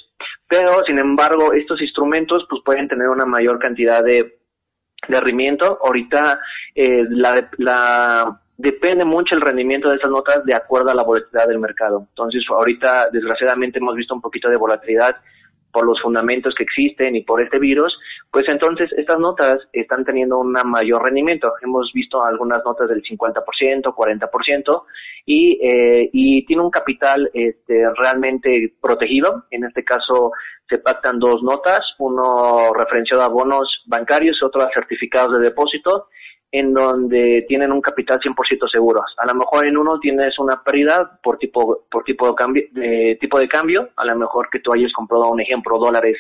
Pero, 0.48 0.84
sin 0.86 1.00
embargo, 1.00 1.54
estos 1.54 1.82
instrumentos 1.82 2.46
pues 2.50 2.62
pueden 2.66 2.90
tener 2.90 3.08
una 3.08 3.26
mayor 3.26 3.60
cantidad 3.60 4.04
de, 4.04 4.40
de 5.08 5.20
rendimiento. 5.20 5.80
Ahorita 5.82 6.38
eh, 6.76 7.06
la, 7.10 8.42
depende 8.58 9.06
mucho 9.06 9.36
el 9.36 9.42
rendimiento 9.42 9.88
de 9.88 9.96
estas 9.96 10.12
notas 10.12 10.44
de 10.44 10.54
acuerdo 10.54 10.90
a 10.90 10.96
la 10.96 11.04
volatilidad 11.04 11.48
del 11.48 11.60
mercado. 11.60 12.08
Entonces, 12.10 12.44
ahorita, 12.50 13.08
desgraciadamente, 13.10 13.80
hemos 13.80 13.96
visto 13.96 14.14
un 14.14 14.22
poquito 14.22 14.50
de 14.50 14.58
volatilidad 14.58 15.16
por 15.72 15.86
los 15.86 16.02
fundamentos 16.02 16.54
que 16.56 16.64
existen 16.64 17.16
y 17.16 17.24
por 17.24 17.42
este 17.42 17.60
virus, 17.60 17.96
pues 18.32 18.48
entonces 18.48 18.90
estas 18.98 19.20
notas 19.20 19.60
están 19.74 20.04
teniendo 20.04 20.40
un 20.40 20.52
mayor 20.52 21.04
rendimiento. 21.04 21.54
Hemos 21.62 21.92
visto 21.94 22.24
algunas 22.24 22.64
notas 22.66 22.90
del 22.90 23.04
50%, 23.04 23.94
40% 23.94 24.84
y, 25.26 25.60
eh, 25.62 26.10
y 26.12 26.46
tiene 26.46 26.64
un 26.64 26.72
capital 26.72 27.30
este, 27.34 27.84
realmente 27.96 28.74
protegido. 28.82 29.46
En 29.52 29.66
este 29.66 29.84
caso 29.84 30.32
se 30.68 30.78
pactan 30.80 31.20
dos 31.20 31.42
notas, 31.44 31.82
uno 31.98 32.74
referenciado 32.74 33.24
a 33.24 33.30
bonos 33.30 33.84
bancarios, 33.88 34.42
otro 34.44 34.62
a 34.62 34.70
certificados 34.74 35.34
de 35.34 35.50
depósito 35.50 36.08
en 36.52 36.74
donde 36.74 37.46
tienen 37.48 37.72
un 37.72 37.82
capital 37.82 38.20
100% 38.20 38.70
seguro. 38.72 39.02
A 39.18 39.26
lo 39.28 39.36
mejor 39.36 39.66
en 39.66 39.78
uno 39.78 40.00
tienes 40.00 40.38
una 40.40 40.64
pérdida 40.64 41.20
por 41.22 41.38
tipo 41.38 41.86
por 41.90 42.04
tipo 42.04 42.28
de 42.28 42.36
cambio, 42.36 42.64
tipo 43.20 43.40
de 43.40 43.48
cambio, 43.48 43.90
a 43.96 44.06
lo 44.06 44.16
mejor 44.16 44.50
que 44.50 44.60
tú 44.60 44.74
hayas 44.74 44.92
comprado 44.94 45.30
un 45.30 45.42
ejemplo 45.42 45.78
dólares 45.78 46.18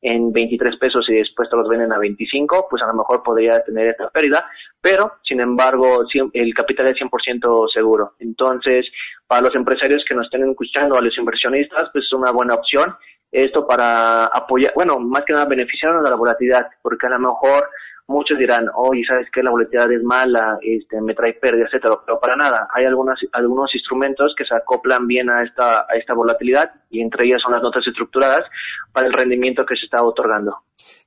en 0.00 0.32
23 0.32 0.76
pesos 0.78 1.08
y 1.08 1.14
después 1.14 1.48
te 1.48 1.56
los 1.56 1.68
venden 1.68 1.92
a 1.92 1.98
25, 1.98 2.66
pues 2.68 2.82
a 2.82 2.86
lo 2.88 2.94
mejor 2.94 3.22
podría 3.22 3.62
tener 3.62 3.88
esta 3.88 4.10
pérdida, 4.10 4.44
pero 4.80 5.12
sin 5.22 5.40
embargo 5.40 6.04
el 6.32 6.54
capital 6.54 6.88
es 6.88 6.96
100% 6.96 7.68
seguro. 7.72 8.12
Entonces, 8.18 8.84
para 9.26 9.42
los 9.42 9.54
empresarios 9.54 10.04
que 10.08 10.14
nos 10.14 10.26
estén 10.26 10.48
escuchando, 10.48 10.96
a 10.96 11.00
los 11.00 11.16
inversionistas, 11.16 11.88
pues 11.92 12.04
es 12.04 12.12
una 12.12 12.32
buena 12.32 12.54
opción 12.54 12.94
esto 13.30 13.66
para 13.66 14.26
apoyar, 14.26 14.72
bueno, 14.74 14.98
más 14.98 15.24
que 15.24 15.32
nada 15.32 15.46
beneficiarnos 15.46 16.04
de 16.04 16.10
la 16.10 16.16
volatilidad, 16.16 16.66
porque 16.82 17.06
a 17.06 17.10
lo 17.10 17.18
mejor 17.18 17.66
muchos 18.12 18.38
dirán, 18.38 18.66
oye, 18.76 19.02
¿sabes 19.08 19.28
qué? 19.32 19.42
La 19.42 19.50
volatilidad 19.50 19.90
es 19.90 20.02
mala, 20.04 20.58
este, 20.60 21.00
me 21.00 21.14
trae 21.14 21.34
pérdidas, 21.34 21.68
etcétera, 21.72 21.96
pero 22.06 22.20
para 22.20 22.36
nada. 22.36 22.68
Hay 22.74 22.84
algunas, 22.84 23.18
algunos 23.32 23.74
instrumentos 23.74 24.34
que 24.36 24.44
se 24.44 24.54
acoplan 24.54 25.06
bien 25.06 25.30
a 25.30 25.42
esta, 25.42 25.80
a 25.80 25.96
esta 25.98 26.14
volatilidad 26.14 26.70
y 26.90 27.00
entre 27.00 27.26
ellas 27.26 27.40
son 27.42 27.52
las 27.52 27.62
notas 27.62 27.84
estructuradas 27.86 28.44
para 28.92 29.06
el 29.06 29.12
rendimiento 29.12 29.64
que 29.66 29.74
se 29.74 29.86
está 29.86 30.04
otorgando. 30.04 30.58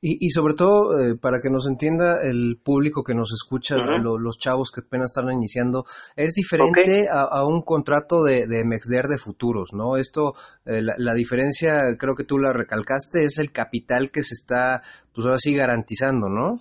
Y, 0.01 0.25
y 0.25 0.29
sobre 0.29 0.53
todo, 0.53 0.97
eh, 0.99 1.15
para 1.19 1.39
que 1.41 1.49
nos 1.49 1.67
entienda 1.67 2.17
el 2.23 2.57
público 2.63 3.03
que 3.03 3.15
nos 3.15 3.31
escucha, 3.33 3.75
los 3.75 4.37
chavos 4.37 4.71
que 4.71 4.81
apenas 4.81 5.11
están 5.11 5.31
iniciando, 5.31 5.85
es 6.15 6.33
diferente 6.33 7.07
a, 7.09 7.45
un 7.45 7.61
contrato 7.61 8.23
de, 8.23 8.47
de 8.47 8.63
MEXDER 8.65 9.07
de 9.07 9.17
futuros, 9.17 9.73
¿no? 9.73 9.97
Esto, 9.97 10.33
eh, 10.65 10.81
la, 10.81 10.93
la, 10.97 11.13
diferencia, 11.13 11.97
creo 11.97 12.15
que 12.15 12.23
tú 12.23 12.37
la 12.37 12.53
recalcaste, 12.53 13.23
es 13.23 13.37
el 13.37 13.51
capital 13.51 14.11
que 14.11 14.23
se 14.23 14.33
está, 14.33 14.81
pues 15.13 15.25
ahora 15.25 15.39
sí, 15.39 15.55
garantizando, 15.55 16.29
¿no? 16.29 16.59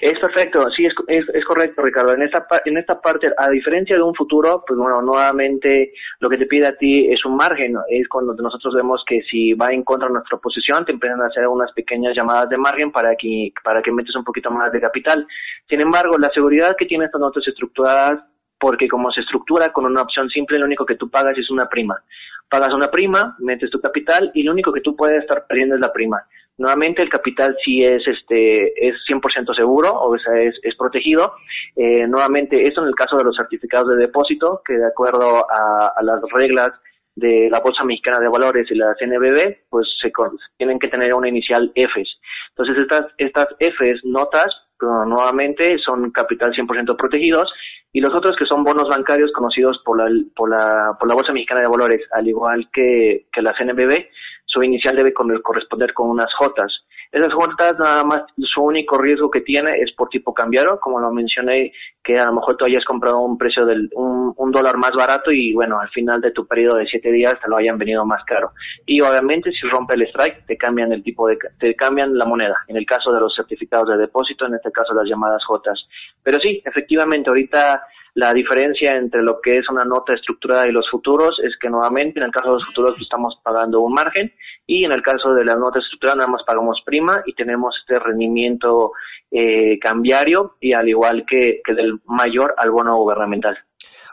Es 0.00 0.18
perfecto, 0.20 0.70
sí, 0.70 0.86
es, 0.86 0.94
es, 1.34 1.44
correcto, 1.44 1.82
Ricardo. 1.82 2.14
En 2.14 2.22
esta, 2.22 2.46
en 2.64 2.78
esta 2.78 3.00
parte, 3.00 3.28
a 3.36 3.50
diferencia 3.50 3.96
de 3.96 4.02
un 4.02 4.14
futuro, 4.14 4.62
pues 4.66 4.78
bueno, 4.78 5.02
nuevamente 5.02 5.92
lo 6.20 6.28
que 6.28 6.38
te 6.38 6.46
pide 6.46 6.66
a 6.66 6.76
ti 6.76 7.12
es 7.12 7.24
un 7.24 7.34
margen. 7.34 7.74
Es 7.88 8.08
cuando 8.08 8.34
nosotros 8.34 8.74
vemos 8.74 9.02
que 9.06 9.22
si 9.22 9.54
va 9.54 9.68
en 9.68 9.82
contra 9.82 10.06
de 10.06 10.14
nuestra 10.14 10.38
posición, 10.38 10.84
te 10.84 10.92
empiezan 10.92 11.20
a 11.20 11.26
hacer 11.26 11.46
unas 11.48 11.72
pequeñas 11.72 12.14
llamadas 12.14 12.48
de 12.48 12.58
margen 12.58 12.92
para 12.92 13.16
que, 13.16 13.52
para 13.64 13.82
que 13.82 13.90
metes 13.90 14.14
un 14.14 14.24
poquito 14.24 14.50
más 14.50 14.70
de 14.70 14.80
capital. 14.80 15.26
Sin 15.68 15.80
embargo, 15.80 16.16
la 16.16 16.30
seguridad 16.30 16.76
que 16.78 16.86
tienen 16.86 17.06
estas 17.06 17.20
notas 17.20 17.46
estructuradas, 17.46 18.20
porque 18.58 18.88
como 18.88 19.10
se 19.10 19.20
estructura 19.20 19.72
con 19.72 19.86
una 19.86 20.02
opción 20.02 20.28
simple, 20.28 20.58
lo 20.58 20.66
único 20.66 20.84
que 20.84 20.96
tú 20.96 21.08
pagas 21.08 21.36
es 21.38 21.50
una 21.50 21.68
prima. 21.68 22.02
Pagas 22.48 22.72
una 22.72 22.90
prima, 22.90 23.36
metes 23.40 23.70
tu 23.70 23.80
capital 23.80 24.30
y 24.34 24.42
lo 24.42 24.52
único 24.52 24.72
que 24.72 24.80
tú 24.80 24.96
puedes 24.96 25.18
estar 25.18 25.46
perdiendo 25.46 25.74
es 25.74 25.80
la 25.80 25.92
prima. 25.92 26.22
Nuevamente 26.58 27.02
el 27.02 27.08
capital 27.08 27.56
sí 27.64 27.82
es 27.82 28.02
este 28.06 28.88
es 28.88 28.96
100% 29.08 29.54
seguro 29.54 29.94
o 29.94 30.18
sea, 30.18 30.40
es, 30.40 30.56
es 30.62 30.74
protegido. 30.76 31.34
Eh, 31.76 32.06
nuevamente 32.08 32.60
esto 32.62 32.82
en 32.82 32.88
el 32.88 32.96
caso 32.96 33.16
de 33.16 33.24
los 33.24 33.36
certificados 33.36 33.90
de 33.90 33.96
depósito 33.96 34.60
que 34.64 34.74
de 34.74 34.86
acuerdo 34.86 35.46
a, 35.48 36.02
las 36.02 36.20
reglas 36.32 36.72
de 37.14 37.48
la 37.50 37.60
Bolsa 37.60 37.84
Mexicana 37.84 38.18
de 38.18 38.28
Valores 38.28 38.68
y 38.70 38.74
la 38.74 38.94
CNBB, 38.98 39.68
pues 39.70 39.88
se 40.00 40.10
tienen 40.56 40.78
que 40.78 40.88
tener 40.88 41.14
una 41.14 41.28
inicial 41.28 41.70
Fs. 41.74 42.08
Entonces 42.50 42.78
estas 42.78 43.06
estas 43.18 43.48
Fs 43.60 44.04
notas 44.04 44.52
nuevamente 44.80 45.78
son 45.78 46.10
capital 46.10 46.52
100% 46.52 46.96
protegidos 46.96 47.52
y 47.92 48.00
los 48.00 48.14
otros 48.14 48.36
que 48.36 48.44
son 48.44 48.64
bonos 48.64 48.88
bancarios 48.88 49.32
conocidos 49.32 49.80
por 49.84 49.98
la, 49.98 50.10
por 50.36 50.50
la, 50.50 50.96
por 50.98 51.08
la 51.08 51.14
Bolsa 51.14 51.32
Mexicana 51.32 51.62
de 51.62 51.68
Valores, 51.68 52.06
al 52.12 52.28
igual 52.28 52.68
que, 52.72 53.26
que 53.32 53.42
la 53.42 53.54
CNBB, 53.54 54.06
su 54.44 54.62
inicial 54.62 54.96
debe 54.96 55.12
corresponder 55.12 55.94
con 55.94 56.10
unas 56.10 56.32
Jotas. 56.38 56.72
Esas 57.10 57.32
Jotas 57.32 57.78
nada 57.78 58.04
más 58.04 58.22
su 58.36 58.62
único 58.62 58.98
riesgo 58.98 59.30
que 59.30 59.40
tiene 59.40 59.80
es 59.80 59.92
por 59.94 60.08
tipo 60.08 60.34
cambiario, 60.34 60.78
como 60.80 61.00
lo 61.00 61.10
mencioné, 61.10 61.72
que 62.02 62.18
a 62.18 62.26
lo 62.26 62.34
mejor 62.34 62.56
tú 62.56 62.64
hayas 62.64 62.84
comprado 62.84 63.20
un 63.20 63.38
precio 63.38 63.64
del 63.64 63.88
un, 63.94 64.34
un 64.36 64.50
dólar 64.50 64.76
más 64.76 64.92
barato 64.96 65.30
y 65.30 65.52
bueno, 65.54 65.80
al 65.80 65.88
final 65.90 66.20
de 66.20 66.32
tu 66.32 66.46
periodo 66.46 66.76
de 66.76 66.86
siete 66.86 67.10
días 67.10 67.38
te 67.40 67.48
lo 67.48 67.56
hayan 67.56 67.78
venido 67.78 68.04
más 68.04 68.24
caro. 68.24 68.52
Y 68.86 69.00
obviamente 69.00 69.50
si 69.52 69.66
rompe 69.68 69.94
el 69.94 70.02
strike 70.02 70.46
te 70.46 70.56
cambian 70.56 70.92
el 70.92 71.02
tipo 71.02 71.26
de 71.26 71.38
te 71.58 71.74
cambian 71.74 72.16
la 72.16 72.24
moneda. 72.24 72.56
En 72.68 72.76
el 72.76 72.86
caso 72.86 73.12
de 73.12 73.20
los 73.20 73.34
certificados 73.34 73.88
de 73.88 73.96
depósito, 73.96 74.46
en 74.46 74.54
este 74.54 74.70
caso 74.70 74.94
las 74.94 75.08
llamadas 75.08 75.44
Jotas. 75.46 75.86
Pero 76.22 76.38
sí, 76.38 76.62
efectivamente 76.64 77.30
ahorita 77.30 77.82
la 78.18 78.32
diferencia 78.32 78.96
entre 78.96 79.22
lo 79.22 79.40
que 79.40 79.58
es 79.58 79.70
una 79.70 79.84
nota 79.84 80.12
estructurada 80.12 80.66
y 80.66 80.72
los 80.72 80.90
futuros 80.90 81.36
es 81.40 81.52
que 81.60 81.70
nuevamente 81.70 82.18
en 82.18 82.26
el 82.26 82.32
caso 82.32 82.48
de 82.48 82.54
los 82.54 82.66
futuros 82.66 83.00
estamos 83.00 83.38
pagando 83.44 83.80
un 83.80 83.92
margen 83.92 84.32
y 84.66 84.84
en 84.84 84.90
el 84.90 85.02
caso 85.02 85.34
de 85.34 85.44
la 85.44 85.54
nota 85.54 85.78
estructurada 85.78 86.16
nada 86.16 86.28
más 86.32 86.42
pagamos 86.44 86.82
prima 86.84 87.22
y 87.26 87.34
tenemos 87.34 87.76
este 87.80 88.02
rendimiento 88.02 88.90
eh, 89.30 89.78
cambiario 89.78 90.56
y 90.60 90.72
al 90.72 90.88
igual 90.88 91.24
que, 91.28 91.60
del 91.72 92.00
mayor 92.06 92.54
al 92.56 92.72
bono 92.72 92.96
gubernamental. 92.96 93.56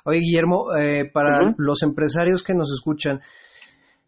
Oye, 0.03 0.19
Guillermo, 0.19 0.65
eh, 0.77 1.09
para 1.11 1.55
los 1.57 1.81
empresarios 1.81 2.43
que 2.43 2.53
nos 2.53 2.71
escuchan, 2.71 3.21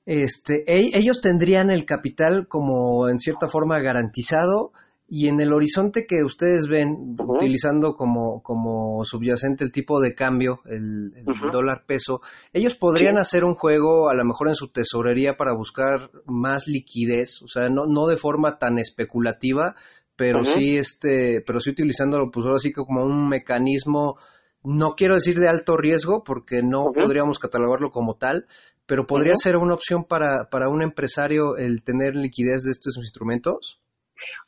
este, 0.05 0.63
ellos 0.67 1.21
tendrían 1.21 1.71
el 1.71 1.85
capital 1.85 2.47
como 2.47 3.09
en 3.09 3.17
cierta 3.17 3.47
forma 3.47 3.79
garantizado 3.79 4.73
y 5.09 5.27
en 5.27 5.39
el 5.39 5.53
horizonte 5.53 6.05
que 6.05 6.23
ustedes 6.23 6.67
ven, 6.67 7.15
utilizando 7.17 7.95
como, 7.95 8.41
como 8.43 9.05
subyacente 9.05 9.63
el 9.63 9.71
tipo 9.71 10.01
de 10.01 10.13
cambio, 10.13 10.59
el, 10.65 11.13
dólar 11.51 11.85
peso, 11.85 12.19
ellos 12.51 12.75
podrían 12.75 13.17
hacer 13.17 13.45
un 13.45 13.55
juego 13.55 14.09
a 14.09 14.15
lo 14.15 14.25
mejor 14.25 14.49
en 14.49 14.55
su 14.55 14.67
tesorería 14.67 15.37
para 15.37 15.53
buscar 15.53 16.11
más 16.25 16.67
liquidez, 16.67 17.41
o 17.41 17.47
sea, 17.47 17.69
no, 17.69 17.85
no 17.87 18.07
de 18.07 18.17
forma 18.17 18.59
tan 18.59 18.79
especulativa, 18.79 19.75
pero 20.17 20.43
sí 20.43 20.77
este, 20.77 21.41
pero 21.45 21.61
sí 21.61 21.69
utilizándolo 21.69 22.29
pues 22.29 22.45
ahora 22.45 22.59
sí 22.59 22.73
como 22.73 23.05
un 23.05 23.29
mecanismo, 23.29 24.17
no 24.63 24.95
quiero 24.95 25.15
decir 25.15 25.39
de 25.39 25.47
alto 25.47 25.77
riesgo, 25.77 26.23
porque 26.25 26.61
no 26.63 26.87
podríamos 26.91 27.39
catalogarlo 27.39 27.91
como 27.91 28.15
tal, 28.15 28.47
pero 28.85 29.07
podría 29.07 29.35
ser 29.37 29.55
una 29.55 29.73
opción 29.73 30.03
para, 30.03 30.49
para 30.49 30.67
un 30.67 30.81
empresario 30.81 31.55
el 31.55 31.83
tener 31.83 32.15
liquidez 32.15 32.63
de 32.63 32.71
estos 32.71 32.97
instrumentos. 32.97 33.79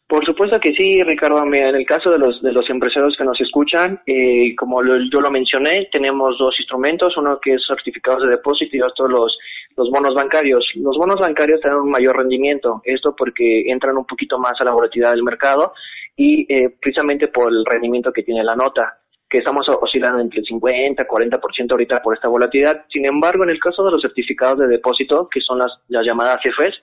Por 0.10 0.26
supuesto 0.26 0.60
que 0.60 0.74
sí, 0.74 1.04
Ricardo. 1.04 1.38
En 1.46 1.76
el 1.76 1.86
caso 1.86 2.10
de 2.10 2.18
los, 2.18 2.42
de 2.42 2.52
los 2.52 2.68
empresarios 2.68 3.16
que 3.16 3.24
nos 3.24 3.40
escuchan, 3.40 4.02
eh, 4.08 4.56
como 4.56 4.84
yo 4.84 5.22
lo 5.22 5.30
mencioné, 5.30 5.88
tenemos 5.92 6.36
dos 6.40 6.56
instrumentos, 6.58 7.16
uno 7.16 7.40
que 7.40 7.54
es 7.54 7.62
certificados 7.68 8.24
de 8.24 8.30
depósito 8.30 8.76
y 8.76 8.82
otro 8.82 9.08
los, 9.08 9.38
los 9.78 9.92
bonos 9.92 10.16
bancarios. 10.16 10.66
Los 10.78 10.98
bonos 10.98 11.20
bancarios 11.20 11.62
tienen 11.62 11.82
un 11.82 11.92
mayor 11.92 12.18
rendimiento, 12.18 12.82
esto 12.86 13.14
porque 13.16 13.66
entran 13.68 13.98
un 13.98 14.06
poquito 14.06 14.40
más 14.40 14.60
a 14.60 14.64
la 14.64 14.72
volatilidad 14.72 15.12
del 15.12 15.22
mercado 15.22 15.74
y 16.16 16.52
eh, 16.52 16.76
precisamente 16.82 17.28
por 17.28 17.54
el 17.54 17.64
rendimiento 17.64 18.12
que 18.12 18.24
tiene 18.24 18.44
la 18.44 18.56
nota 18.56 18.98
que 19.30 19.38
estamos 19.38 19.68
oscilando 19.70 20.22
entre 20.22 20.40
el 20.40 20.46
50 20.48 21.04
y 21.04 21.06
40% 21.06 21.72
ahorita 21.72 22.02
por 22.02 22.16
esta 22.16 22.28
volatilidad. 22.28 22.84
Sin 22.92 23.06
embargo, 23.06 23.44
en 23.44 23.52
el 23.52 23.60
caso 23.60 23.84
de 23.84 23.92
los 23.92 24.02
certificados 24.02 24.58
de 24.58 24.68
depósito, 24.70 25.30
que 25.32 25.40
son 25.40 25.60
las, 25.60 25.72
las 25.88 26.04
llamadas 26.04 26.42
CFEs, 26.42 26.74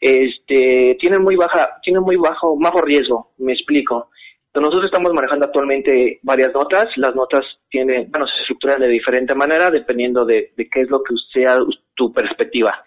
este, 0.00 0.96
tienen 1.00 1.22
muy 1.22 1.36
baja, 1.36 1.78
tienen 1.82 2.02
muy 2.02 2.16
bajo, 2.16 2.58
bajo 2.58 2.80
riesgo, 2.82 3.32
me 3.38 3.52
explico. 3.52 4.10
Nosotros 4.54 4.86
estamos 4.86 5.12
manejando 5.12 5.46
actualmente 5.46 6.18
varias 6.22 6.52
notas, 6.54 6.88
las 6.96 7.14
notas 7.14 7.44
tienen, 7.68 8.10
bueno, 8.10 8.26
se 8.26 8.40
estructuran 8.40 8.80
de 8.80 8.88
diferente 8.88 9.34
manera 9.34 9.70
dependiendo 9.70 10.24
de, 10.24 10.52
qué 10.56 10.80
es 10.80 10.88
lo 10.88 11.02
que 11.02 11.14
sea 11.32 11.58
tu 11.94 12.10
perspectiva. 12.10 12.82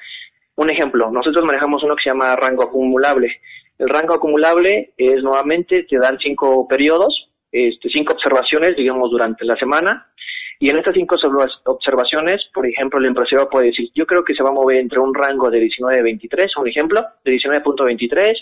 Un 0.56 0.72
ejemplo, 0.72 1.12
nosotros 1.12 1.46
manejamos 1.46 1.84
uno 1.84 1.96
que 1.96 2.04
se 2.04 2.10
llama 2.10 2.36
rango 2.36 2.64
acumulable. 2.64 3.40
El 3.78 3.88
rango 3.88 4.16
acumulable 4.16 4.94
es 4.98 5.22
nuevamente, 5.22 5.84
te 5.84 5.98
dan 6.00 6.18
cinco 6.18 6.68
periodos, 6.68 7.30
este, 7.52 7.88
cinco 7.90 8.14
observaciones, 8.14 8.76
digamos, 8.76 9.12
durante 9.12 9.46
la 9.46 9.56
semana. 9.56 10.08
Y 10.62 10.70
en 10.70 10.78
estas 10.78 10.94
cinco 10.94 11.16
observaciones, 11.66 12.42
por 12.54 12.68
ejemplo, 12.68 13.00
el 13.00 13.06
empresario 13.06 13.48
puede 13.50 13.68
decir, 13.68 13.90
yo 13.96 14.06
creo 14.06 14.26
que 14.26 14.34
se 14.34 14.44
va 14.44 14.50
a 14.50 14.54
mover 14.54 14.78
entre 14.78 15.00
un 15.00 15.14
rango 15.14 15.50
de 15.50 15.62
19.23, 15.62 16.60
un 16.60 16.68
ejemplo, 16.68 17.02
de 17.24 17.32
19.23 17.32 18.34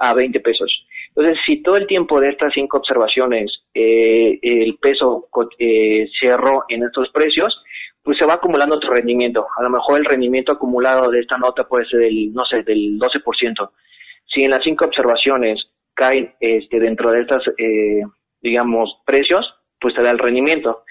a 0.00 0.12
20 0.14 0.40
pesos. 0.40 0.68
Entonces, 1.14 1.38
si 1.46 1.62
todo 1.62 1.76
el 1.76 1.86
tiempo 1.86 2.20
de 2.20 2.30
estas 2.30 2.52
cinco 2.52 2.78
observaciones 2.78 3.52
eh, 3.72 4.38
el 4.42 4.78
peso 4.78 5.28
eh, 5.60 6.08
cerró 6.20 6.64
en 6.68 6.82
estos 6.82 7.08
precios, 7.10 7.56
pues 8.02 8.18
se 8.18 8.26
va 8.26 8.34
acumulando 8.34 8.76
otro 8.76 8.92
rendimiento. 8.92 9.46
A 9.56 9.62
lo 9.62 9.70
mejor 9.70 10.00
el 10.00 10.06
rendimiento 10.06 10.52
acumulado 10.52 11.08
de 11.08 11.20
esta 11.20 11.36
nota 11.38 11.68
puede 11.68 11.86
ser 11.86 12.00
del, 12.00 12.32
no 12.32 12.44
sé, 12.46 12.62
del 12.64 12.98
12%. 12.98 13.70
Si 14.26 14.42
en 14.42 14.50
las 14.50 14.64
cinco 14.64 14.86
observaciones 14.86 15.60
caen 15.94 16.34
este, 16.40 16.80
dentro 16.80 17.10
de 17.12 17.20
estas, 17.20 17.42
eh, 17.58 18.02
digamos, 18.40 19.02
precios, 19.06 19.46
pues 19.80 19.94
te 19.94 20.02
da 20.02 20.10
el 20.10 20.18
rendimiento. 20.18 20.84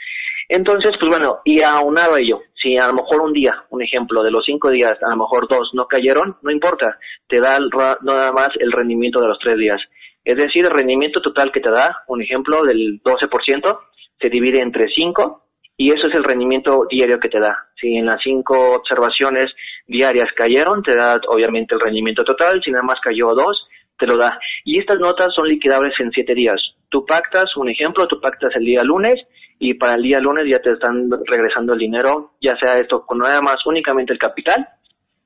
Entonces, 0.52 0.96
pues 1.00 1.10
bueno, 1.10 1.42
y 1.46 1.62
aunado 1.62 2.16
a 2.16 2.20
ello, 2.20 2.42
si 2.56 2.76
a 2.76 2.88
lo 2.88 2.94
mejor 2.94 3.22
un 3.22 3.34
día, 3.34 3.54
un 3.70 3.84
ejemplo, 3.84 4.24
de 4.24 4.32
los 4.32 4.44
cinco 4.44 4.72
días, 4.72 4.98
a 5.04 5.10
lo 5.10 5.18
mejor 5.18 5.48
dos 5.48 5.70
no 5.74 5.86
cayeron, 5.86 6.38
no 6.42 6.52
importa, 6.52 6.98
te 7.28 7.40
da 7.40 7.60
nada 8.02 8.32
más 8.32 8.50
el 8.60 8.72
rendimiento 8.72 9.22
de 9.22 9.28
los 9.28 9.38
tres 9.38 9.60
días. 9.60 9.80
Es 10.26 10.36
decir, 10.36 10.66
el 10.66 10.72
rendimiento 10.72 11.22
total 11.22 11.52
que 11.52 11.60
te 11.62 11.70
da, 11.70 12.02
un 12.08 12.24
ejemplo, 12.24 12.64
del 12.64 13.00
12%, 13.04 13.80
se 14.20 14.30
divide 14.30 14.60
entre 14.62 14.90
cinco 14.90 15.46
y 15.78 15.94
eso 15.94 16.08
es 16.08 16.16
el 16.16 16.24
rendimiento 16.24 16.88
diario 16.90 17.20
que 17.20 17.30
te 17.30 17.40
da. 17.40 17.56
Si 17.80 17.96
en 17.96 18.08
las 18.08 18.20
cinco 18.22 18.76
observaciones 18.76 19.52
diarias 19.86 20.30
cayeron, 20.36 20.82
te 20.82 20.98
da 20.98 21.22
obviamente 21.28 21.76
el 21.76 21.82
rendimiento 21.82 22.24
total, 22.24 22.60
si 22.66 22.72
nada 22.72 22.84
más 22.84 23.00
cayó 23.02 23.36
dos, 23.36 23.68
te 24.00 24.08
lo 24.08 24.18
da. 24.18 24.40
Y 24.66 24.80
estas 24.80 25.00
notas 25.00 25.30
son 25.36 25.48
liquidables 25.48 25.94
en 26.00 26.12
siete 26.12 26.34
días. 26.34 26.60
Tú 26.90 27.06
pactas, 27.06 27.56
un 27.56 27.70
ejemplo, 27.70 28.08
tú 28.08 28.20
pactas 28.20 28.56
el 28.56 28.66
día 28.66 28.84
lunes 28.84 29.16
y 29.60 29.74
para 29.74 29.96
el 29.96 30.04
día 30.04 30.20
lunes 30.20 30.46
ya 30.50 30.60
te 30.60 30.72
están 30.72 31.10
regresando 31.26 31.74
el 31.74 31.80
dinero, 31.80 32.32
ya 32.42 32.56
sea 32.58 32.80
esto 32.80 33.06
con 33.06 33.20
nada 33.20 33.42
más 33.42 33.66
únicamente 33.66 34.14
el 34.14 34.20
capital, 34.20 34.68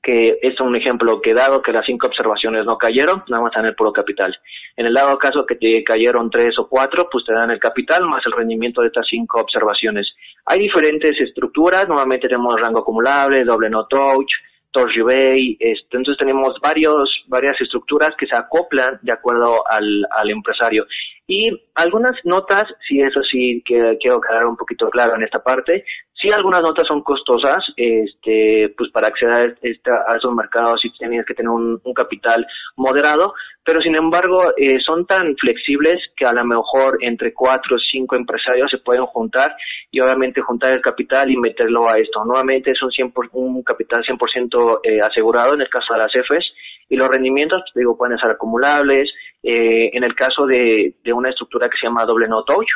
que 0.02 0.40
es 0.42 0.60
un 0.60 0.75
ejemplo 0.75 1.22
que 1.22 1.34
dado 1.34 1.62
que 1.62 1.72
las 1.72 1.86
cinco 1.86 2.08
observaciones 2.08 2.66
no 2.66 2.78
cayeron, 2.78 3.24
nada 3.30 3.44
más 3.44 3.54
dan 3.56 3.66
el 3.66 3.75
puro 3.75 3.94
capital. 3.94 4.36
En 4.75 4.88
el 4.88 4.94
dado 4.94 5.18
caso 5.18 5.46
que 5.46 5.56
te 5.56 5.82
cayeron 5.84 6.30
tres 6.30 6.60
o 6.60 6.68
cuatro, 6.68 7.08
pues 7.10 7.24
te 7.24 7.34
dan 7.34 7.52
el 7.52 7.60
capital 7.60 8.04
más 8.06 8.25
el 8.25 8.34
rendimiento 8.34 8.82
de 8.82 8.88
estas 8.88 9.08
cinco 9.08 9.40
observaciones. 9.40 10.12
Hay 10.46 10.60
diferentes 10.60 11.18
estructuras, 11.22 11.88
normalmente 11.88 12.28
tenemos 12.28 12.60
rango 12.60 12.80
acumulable, 12.80 13.46
doble 13.46 13.70
no 13.70 13.86
touch, 13.86 14.30
Torch 14.74 14.98
Bay, 15.06 15.56
este, 15.60 15.98
entonces 15.98 16.18
tenemos 16.18 16.58
varios, 16.60 17.24
varias 17.27 17.56
estructuras 17.62 18.10
que 18.18 18.25
se 18.25 18.36
acoplan 18.36 19.00
de 19.03 19.13
acuerdo 19.13 19.63
al, 19.70 20.30
empresario. 20.30 20.86
Y 21.27 21.51
algunas 21.75 22.13
notas, 22.25 22.63
sí, 22.88 23.00
eso 23.00 23.22
sí 23.22 23.63
que 23.65 23.98
quiero 24.01 24.20
quedar 24.20 24.46
un 24.46 24.58
poquito 24.58 24.89
claro 24.89 25.15
en 25.15 25.24
esta 25.24 25.42
parte, 25.44 25.86
sí 26.24 26.32
algunas 26.32 26.62
notas 26.62 26.88
son 26.88 27.03
costosas, 27.03 27.62
este, 27.75 28.74
pues 28.77 28.89
para 28.92 29.08
acceder 29.08 29.58
a, 30.08 30.15
esos 30.15 30.34
mercados 30.34 30.80
sí 30.82 30.89
tienes 30.98 31.25
que 31.25 31.34
tener 31.34 31.50
un, 31.50 31.82
capital 31.94 32.46
moderado, 32.77 33.34
pero 33.63 33.82
sin 33.82 33.96
embargo 33.96 34.42
eh, 34.58 34.80
son 34.84 35.06
tan 35.06 35.36
flexibles 35.36 36.01
que 36.15 36.25
a 36.25 36.32
lo 36.32 36.44
mejor 36.44 36.98
entre 37.01 37.34
cuatro 37.34 37.75
o 37.75 37.80
cinco 37.80 38.15
empresarios 38.15 38.72
se 38.72 38.80
pueden 38.80 39.06
juntar 39.06 39.56
y 39.92 40.00
obviamente 40.00 40.42
juntar 40.42 40.74
el 40.74 40.82
capital 40.82 41.30
y 41.30 41.38
meterlo 41.38 41.88
a 41.88 42.00
esto. 42.00 42.24
Nuevamente 42.26 42.71
es 42.71 42.82
un, 42.82 42.89
100 42.89 43.13
un 43.34 43.62
capital 43.63 44.04
100% 44.04 44.80
eh, 44.84 45.02
asegurado 45.02 45.54
en 45.54 45.62
el 45.62 45.69
caso 45.69 45.93
de 45.93 46.00
las 46.00 46.15
EFES 46.15 46.45
y 46.89 46.95
los 46.95 47.10
rendimientos, 47.10 47.62
pues, 47.62 47.82
digo, 47.82 47.98
pueden 47.98 48.17
ser 48.17 48.32
acumulables, 48.32 49.12
eh, 49.43 49.91
en 49.93 50.04
el 50.04 50.15
caso 50.15 50.45
de, 50.45 50.95
de, 51.04 51.13
una 51.13 51.30
estructura 51.30 51.67
que 51.67 51.78
se 51.78 51.88
llama 51.88 52.06
doble 52.06 52.28
no 52.28 52.43
touch, 52.43 52.67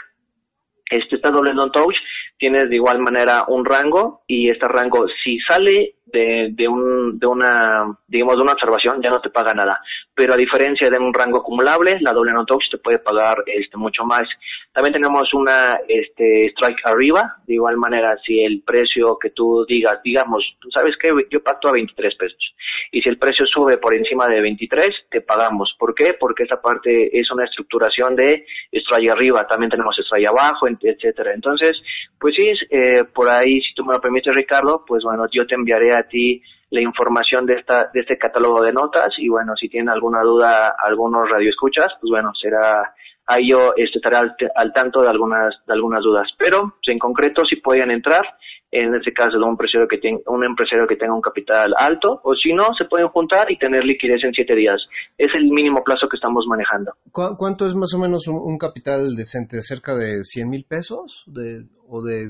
este, 0.90 1.16
esta 1.16 1.32
doble 1.32 1.54
no 1.54 1.70
touch 1.72 1.96
tienes 2.38 2.70
de 2.70 2.76
igual 2.76 3.00
manera 3.00 3.46
un 3.48 3.66
rango 3.66 4.22
y 4.28 4.50
este 4.50 4.68
rango 4.68 5.06
si 5.24 5.40
sale 5.40 5.96
de, 6.12 6.50
de, 6.52 6.68
un, 6.68 7.20
de 7.20 7.28
una, 7.28 7.86
digamos, 8.08 8.36
de 8.36 8.42
una 8.42 8.54
observación 8.54 9.02
ya 9.02 9.10
no 9.10 9.22
te 9.22 9.30
paga 9.30 9.54
nada. 9.54 9.80
Pero 10.14 10.34
a 10.34 10.38
diferencia 10.38 10.90
de 10.90 10.98
un 10.98 11.14
rango 11.14 11.40
acumulable, 11.40 11.98
la 12.02 12.14
doble 12.14 12.32
no 12.32 12.46
touch 12.46 12.64
te 12.72 12.78
puede 12.78 13.00
pagar 13.00 13.44
este, 13.46 13.78
mucho 13.78 14.04
más. 14.04 14.28
También 14.74 14.94
tenemos 14.94 15.32
una 15.34 15.80
este, 15.88 16.48
strike 16.48 16.86
arriba, 16.86 17.36
de 17.46 17.56
igual 17.56 17.78
manera, 17.78 18.16
si 18.26 18.44
el 18.44 18.64
precio 18.66 19.18
que 19.20 19.32
tú 19.32 19.66
digas, 19.68 20.02
digamos, 20.04 20.44
¿sabes 20.74 20.96
qué? 21.00 21.10
Yo 21.30 21.42
pacto 21.42 21.68
a 21.70 21.74
23 21.74 22.16
pesos. 22.16 22.54
Y 22.92 23.02
si 23.02 23.10
el 23.10 23.18
precio 23.18 23.46
sube 23.46 23.78
por 23.78 23.94
encima 23.94 24.28
de 24.28 24.42
23, 24.42 24.88
te 25.10 25.22
pagamos. 25.22 25.76
¿Por 25.78 25.94
qué? 25.94 26.16
Porque 26.20 26.44
esta 26.44 26.62
parte 26.62 27.10
es 27.18 27.30
una 27.32 27.46
estructuración 27.46 28.16
de 28.16 28.46
strike 28.72 29.12
arriba, 29.12 29.46
también 29.48 29.72
tenemos 29.72 29.96
strike 29.98 30.30
abajo, 30.30 30.68
etcétera. 30.68 31.34
Entonces, 31.34 31.78
pues 32.20 32.34
sí, 32.38 32.52
eh, 32.70 33.04
por 33.14 33.30
ahí, 33.30 33.62
si 33.62 33.74
tú 33.74 33.84
me 33.84 33.94
lo 33.94 34.02
permites, 34.02 34.34
Ricardo, 34.34 34.84
pues 34.88 35.04
bueno, 35.04 35.26
yo 35.32 35.46
te 35.46 35.56
enviaré 35.56 35.97
a 35.98 36.08
ti 36.08 36.42
la 36.70 36.82
información 36.82 37.46
de 37.46 37.56
esta 37.56 37.90
de 37.94 38.02
este 38.02 38.18
catálogo 38.18 38.62
de 38.62 38.74
notas. 38.74 39.14
Y 39.18 39.30
bueno, 39.30 39.54
si 39.56 39.70
tienen 39.70 39.90
alguna 39.90 40.22
duda 40.22 40.76
algunos 40.84 41.22
radioescuchas, 41.30 41.94
pues 42.00 42.10
bueno, 42.10 42.32
será 42.40 42.94
ahí 43.26 43.50
yo 43.50 43.74
estaré 43.76 44.18
al, 44.56 44.74
tanto 44.74 45.02
de 45.02 45.10
algunas 45.10 45.54
de 45.66 45.74
algunas 45.74 46.04
dudas, 46.04 46.28
pero 46.38 46.62
pues, 46.62 46.88
en 46.94 47.00
concreto 47.00 47.44
si 47.46 47.58
pueden 47.58 47.92
entrar 47.92 48.24
en 48.70 48.94
este 48.96 49.14
caso 49.14 49.38
de 49.38 49.44
un 49.44 49.52
empresario 49.52 49.88
que 49.88 49.98
tenga 49.98 50.20
un 50.28 50.44
empresario 50.44 50.88
que 50.88 50.98
tenga 50.98 51.14
un 51.14 51.22
capital 51.22 51.74
alto 51.78 52.20
o 52.24 52.36
si 52.36 52.54
no 52.54 52.74
se 52.78 52.84
pueden 52.86 53.08
juntar 53.08 53.50
y 53.50 53.58
tener 53.58 53.84
liquidez 53.86 54.24
en 54.24 54.34
siete 54.34 54.56
días. 54.56 54.78
Es 55.18 55.28
el 55.36 55.46
mínimo 55.46 55.84
plazo 55.86 56.08
que 56.10 56.18
estamos 56.18 56.46
manejando. 56.48 56.92
¿cuánto 57.12 57.66
es 57.66 57.76
más 57.76 57.94
o 57.94 58.00
menos 58.00 58.28
un, 58.28 58.58
capital 58.58 59.16
decente 59.16 59.62
cerca 59.62 59.96
de 59.96 60.24
100 60.24 60.50
mil 60.50 60.66
pesos 60.68 61.24
de, 61.28 61.64
o 61.88 62.04
de 62.04 62.26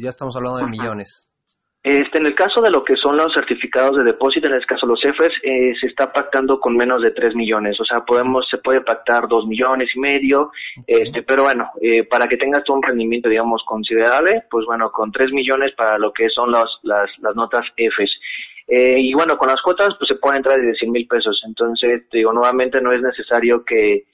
ya 0.00 0.08
estamos 0.08 0.34
hablando 0.36 0.58
de 0.58 0.70
millones 0.70 1.31
este, 1.84 2.18
en 2.18 2.26
el 2.26 2.34
caso 2.34 2.60
de 2.60 2.70
lo 2.70 2.84
que 2.84 2.94
son 2.94 3.16
los 3.16 3.34
certificados 3.34 3.96
de 3.96 4.04
depósito, 4.04 4.46
en 4.46 4.54
este 4.54 4.66
caso 4.66 4.86
los 4.86 5.04
EFES, 5.04 5.32
eh, 5.42 5.72
se 5.80 5.88
está 5.88 6.12
pactando 6.12 6.60
con 6.60 6.76
menos 6.76 7.02
de 7.02 7.10
3 7.10 7.34
millones, 7.34 7.78
o 7.80 7.84
sea, 7.84 8.04
podemos, 8.04 8.46
se 8.48 8.58
puede 8.58 8.82
pactar 8.82 9.26
2 9.26 9.46
millones 9.48 9.88
y 9.94 9.98
medio, 9.98 10.52
este, 10.86 11.22
pero 11.24 11.42
bueno, 11.42 11.70
eh, 11.80 12.04
para 12.04 12.28
que 12.28 12.36
tengas 12.36 12.68
un 12.68 12.82
rendimiento, 12.82 13.28
digamos, 13.28 13.64
considerable, 13.66 14.44
pues 14.48 14.64
bueno, 14.64 14.92
con 14.92 15.10
3 15.10 15.32
millones 15.32 15.72
para 15.76 15.98
lo 15.98 16.12
que 16.12 16.28
son 16.28 16.52
las, 16.52 16.66
las 16.84 17.34
notas 17.34 17.66
EFES. 17.76 18.10
Eh, 18.68 19.00
y 19.00 19.12
bueno, 19.14 19.36
con 19.36 19.48
las 19.48 19.60
cuotas, 19.60 19.88
pues 19.98 20.06
se 20.06 20.14
puede 20.14 20.36
entrar 20.36 20.60
de 20.60 20.74
100 20.74 20.92
mil 20.92 21.06
pesos, 21.08 21.42
entonces, 21.46 22.08
digo, 22.12 22.32
nuevamente 22.32 22.80
no 22.80 22.92
es 22.92 23.02
necesario 23.02 23.64
que, 23.64 24.04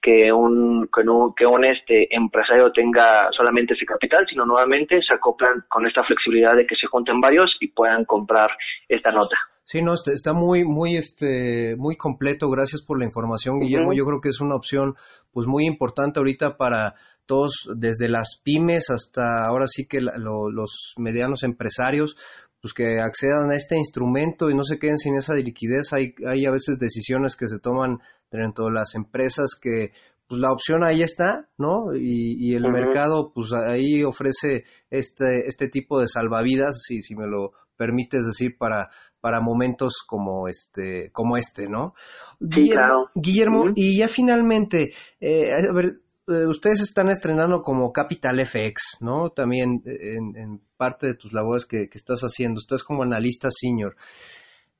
que 0.00 0.32
un, 0.32 0.88
que 0.94 1.08
un, 1.08 1.34
que 1.34 1.46
un 1.46 1.64
este 1.64 2.14
empresario 2.14 2.70
tenga 2.72 3.28
solamente 3.36 3.74
ese 3.74 3.84
capital, 3.84 4.24
sino 4.28 4.46
nuevamente 4.46 5.00
se 5.06 5.14
acoplan 5.14 5.64
con 5.68 5.86
esta 5.86 6.02
flexibilidad 6.04 6.54
de 6.56 6.66
que 6.66 6.76
se 6.76 6.86
junten 6.86 7.20
varios 7.20 7.50
y 7.60 7.68
puedan 7.68 8.04
comprar 8.04 8.48
esta 8.88 9.10
nota. 9.10 9.36
Sí, 9.64 9.82
no, 9.82 9.92
este, 9.92 10.12
está 10.14 10.32
muy, 10.32 10.64
muy, 10.64 10.96
este, 10.96 11.76
muy 11.76 11.96
completo. 11.96 12.48
Gracias 12.48 12.82
por 12.82 12.98
la 12.98 13.04
información, 13.04 13.58
Guillermo. 13.58 13.92
Yo 13.92 14.06
creo 14.06 14.20
que 14.22 14.30
es 14.30 14.40
una 14.40 14.56
opción, 14.56 14.94
pues, 15.30 15.46
muy 15.46 15.66
importante 15.66 16.20
ahorita 16.20 16.56
para 16.56 16.94
todos, 17.26 17.68
desde 17.76 18.08
las 18.08 18.40
pymes 18.42 18.88
hasta 18.88 19.46
ahora 19.46 19.66
sí 19.68 19.86
que 19.86 20.00
los 20.00 20.94
medianos 20.96 21.42
empresarios, 21.42 22.16
pues 22.60 22.74
que 22.74 23.00
accedan 23.00 23.50
a 23.50 23.56
este 23.56 23.76
instrumento 23.76 24.50
y 24.50 24.54
no 24.54 24.64
se 24.64 24.78
queden 24.78 24.98
sin 24.98 25.16
esa 25.16 25.34
liquidez. 25.34 25.92
Hay, 25.92 26.14
hay 26.26 26.46
a 26.46 26.50
veces 26.50 26.78
decisiones 26.78 27.36
que 27.36 27.48
se 27.48 27.58
toman 27.58 27.98
dentro 28.30 28.66
de 28.66 28.72
las 28.72 28.94
empresas 28.94 29.50
que 29.60 29.92
pues 30.28 30.40
la 30.40 30.52
opción 30.52 30.84
ahí 30.84 31.02
está, 31.02 31.48
¿no? 31.56 31.94
Y, 31.94 32.54
el 32.54 32.70
mercado 32.70 33.32
pues 33.34 33.50
ahí 33.52 34.04
ofrece 34.04 34.64
este, 34.90 35.48
este 35.48 35.68
tipo 35.68 35.98
de 35.98 36.06
salvavidas, 36.06 36.82
si, 36.82 37.02
si 37.02 37.16
me 37.16 37.26
lo 37.26 37.52
permites 37.78 38.26
decir, 38.26 38.58
para, 38.58 38.90
para 39.20 39.40
momentos 39.40 40.02
como 40.06 40.46
este, 40.46 41.10
como 41.12 41.38
este, 41.38 41.66
¿no? 41.66 41.94
Guillermo, 42.40 43.10
Guillermo 43.14 43.64
y 43.74 43.96
ya 43.96 44.08
finalmente, 44.08 44.92
eh, 45.18 45.52
a 45.52 45.72
ver, 45.72 45.94
eh, 46.28 46.46
ustedes 46.46 46.80
están 46.80 47.08
estrenando 47.08 47.62
como 47.62 47.92
Capital 47.92 48.44
FX, 48.46 48.98
¿no? 49.00 49.30
También 49.30 49.82
en, 49.84 50.60
parte 50.76 51.08
de 51.08 51.14
tus 51.14 51.32
labores 51.32 51.66
que, 51.66 51.88
que, 51.88 51.98
estás 51.98 52.20
haciendo, 52.20 52.60
estás 52.60 52.84
como 52.84 53.02
analista 53.02 53.48
senior. 53.50 53.96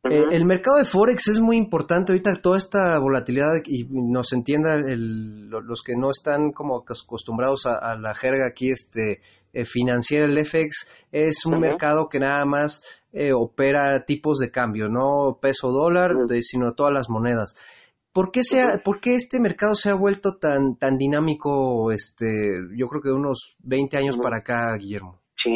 Eh, 0.04 0.24
el 0.30 0.44
mercado 0.44 0.78
de 0.78 0.84
Forex 0.84 1.26
es 1.28 1.40
muy 1.40 1.56
importante 1.56 2.12
ahorita, 2.12 2.37
toda 2.37 2.56
esta 2.56 2.98
volatilidad 2.98 3.48
y 3.66 3.84
nos 3.90 4.32
entienda 4.32 4.78
los 4.78 5.82
que 5.82 5.96
no 5.96 6.11
están 6.11 6.52
como 6.52 6.78
acostumbrados 6.78 7.66
a, 7.66 7.96
la 7.96 8.14
jerga 8.14 8.46
aquí 8.46 8.70
este, 8.70 9.20
eh, 9.52 9.64
financiera, 9.64 10.26
el 10.26 10.46
FX 10.46 10.87
es 11.11 11.44
un 11.44 11.58
mercado 11.58 12.08
que 12.08 12.20
nada 12.20 12.44
más 12.44 12.84
eh, 13.12 13.32
opera 13.32 14.04
tipos 14.04 14.38
de 14.38 14.52
cambio, 14.52 14.88
no 14.88 15.38
peso 15.42 15.72
dólar, 15.72 16.12
sino 16.42 16.72
todas 16.72 16.94
las 16.94 17.11
monedas. 17.11 17.56
¿Por 18.18 18.33
qué, 18.33 18.42
sea, 18.42 18.83
¿Por 18.83 18.98
qué 19.00 19.14
este 19.14 19.38
mercado 19.38 19.76
se 19.76 19.90
ha 19.90 19.94
vuelto 19.94 20.38
tan, 20.42 20.74
tan 20.76 20.98
dinámico, 20.98 21.92
este, 21.92 22.26
yo 22.76 22.88
creo 22.88 23.00
que 23.00 23.11
de 23.11 23.14
unos 23.14 23.54
20 23.62 23.96
años 23.96 24.18
para 24.18 24.38
acá, 24.38 24.74
Guillermo? 24.76 25.20
Sí, 25.40 25.54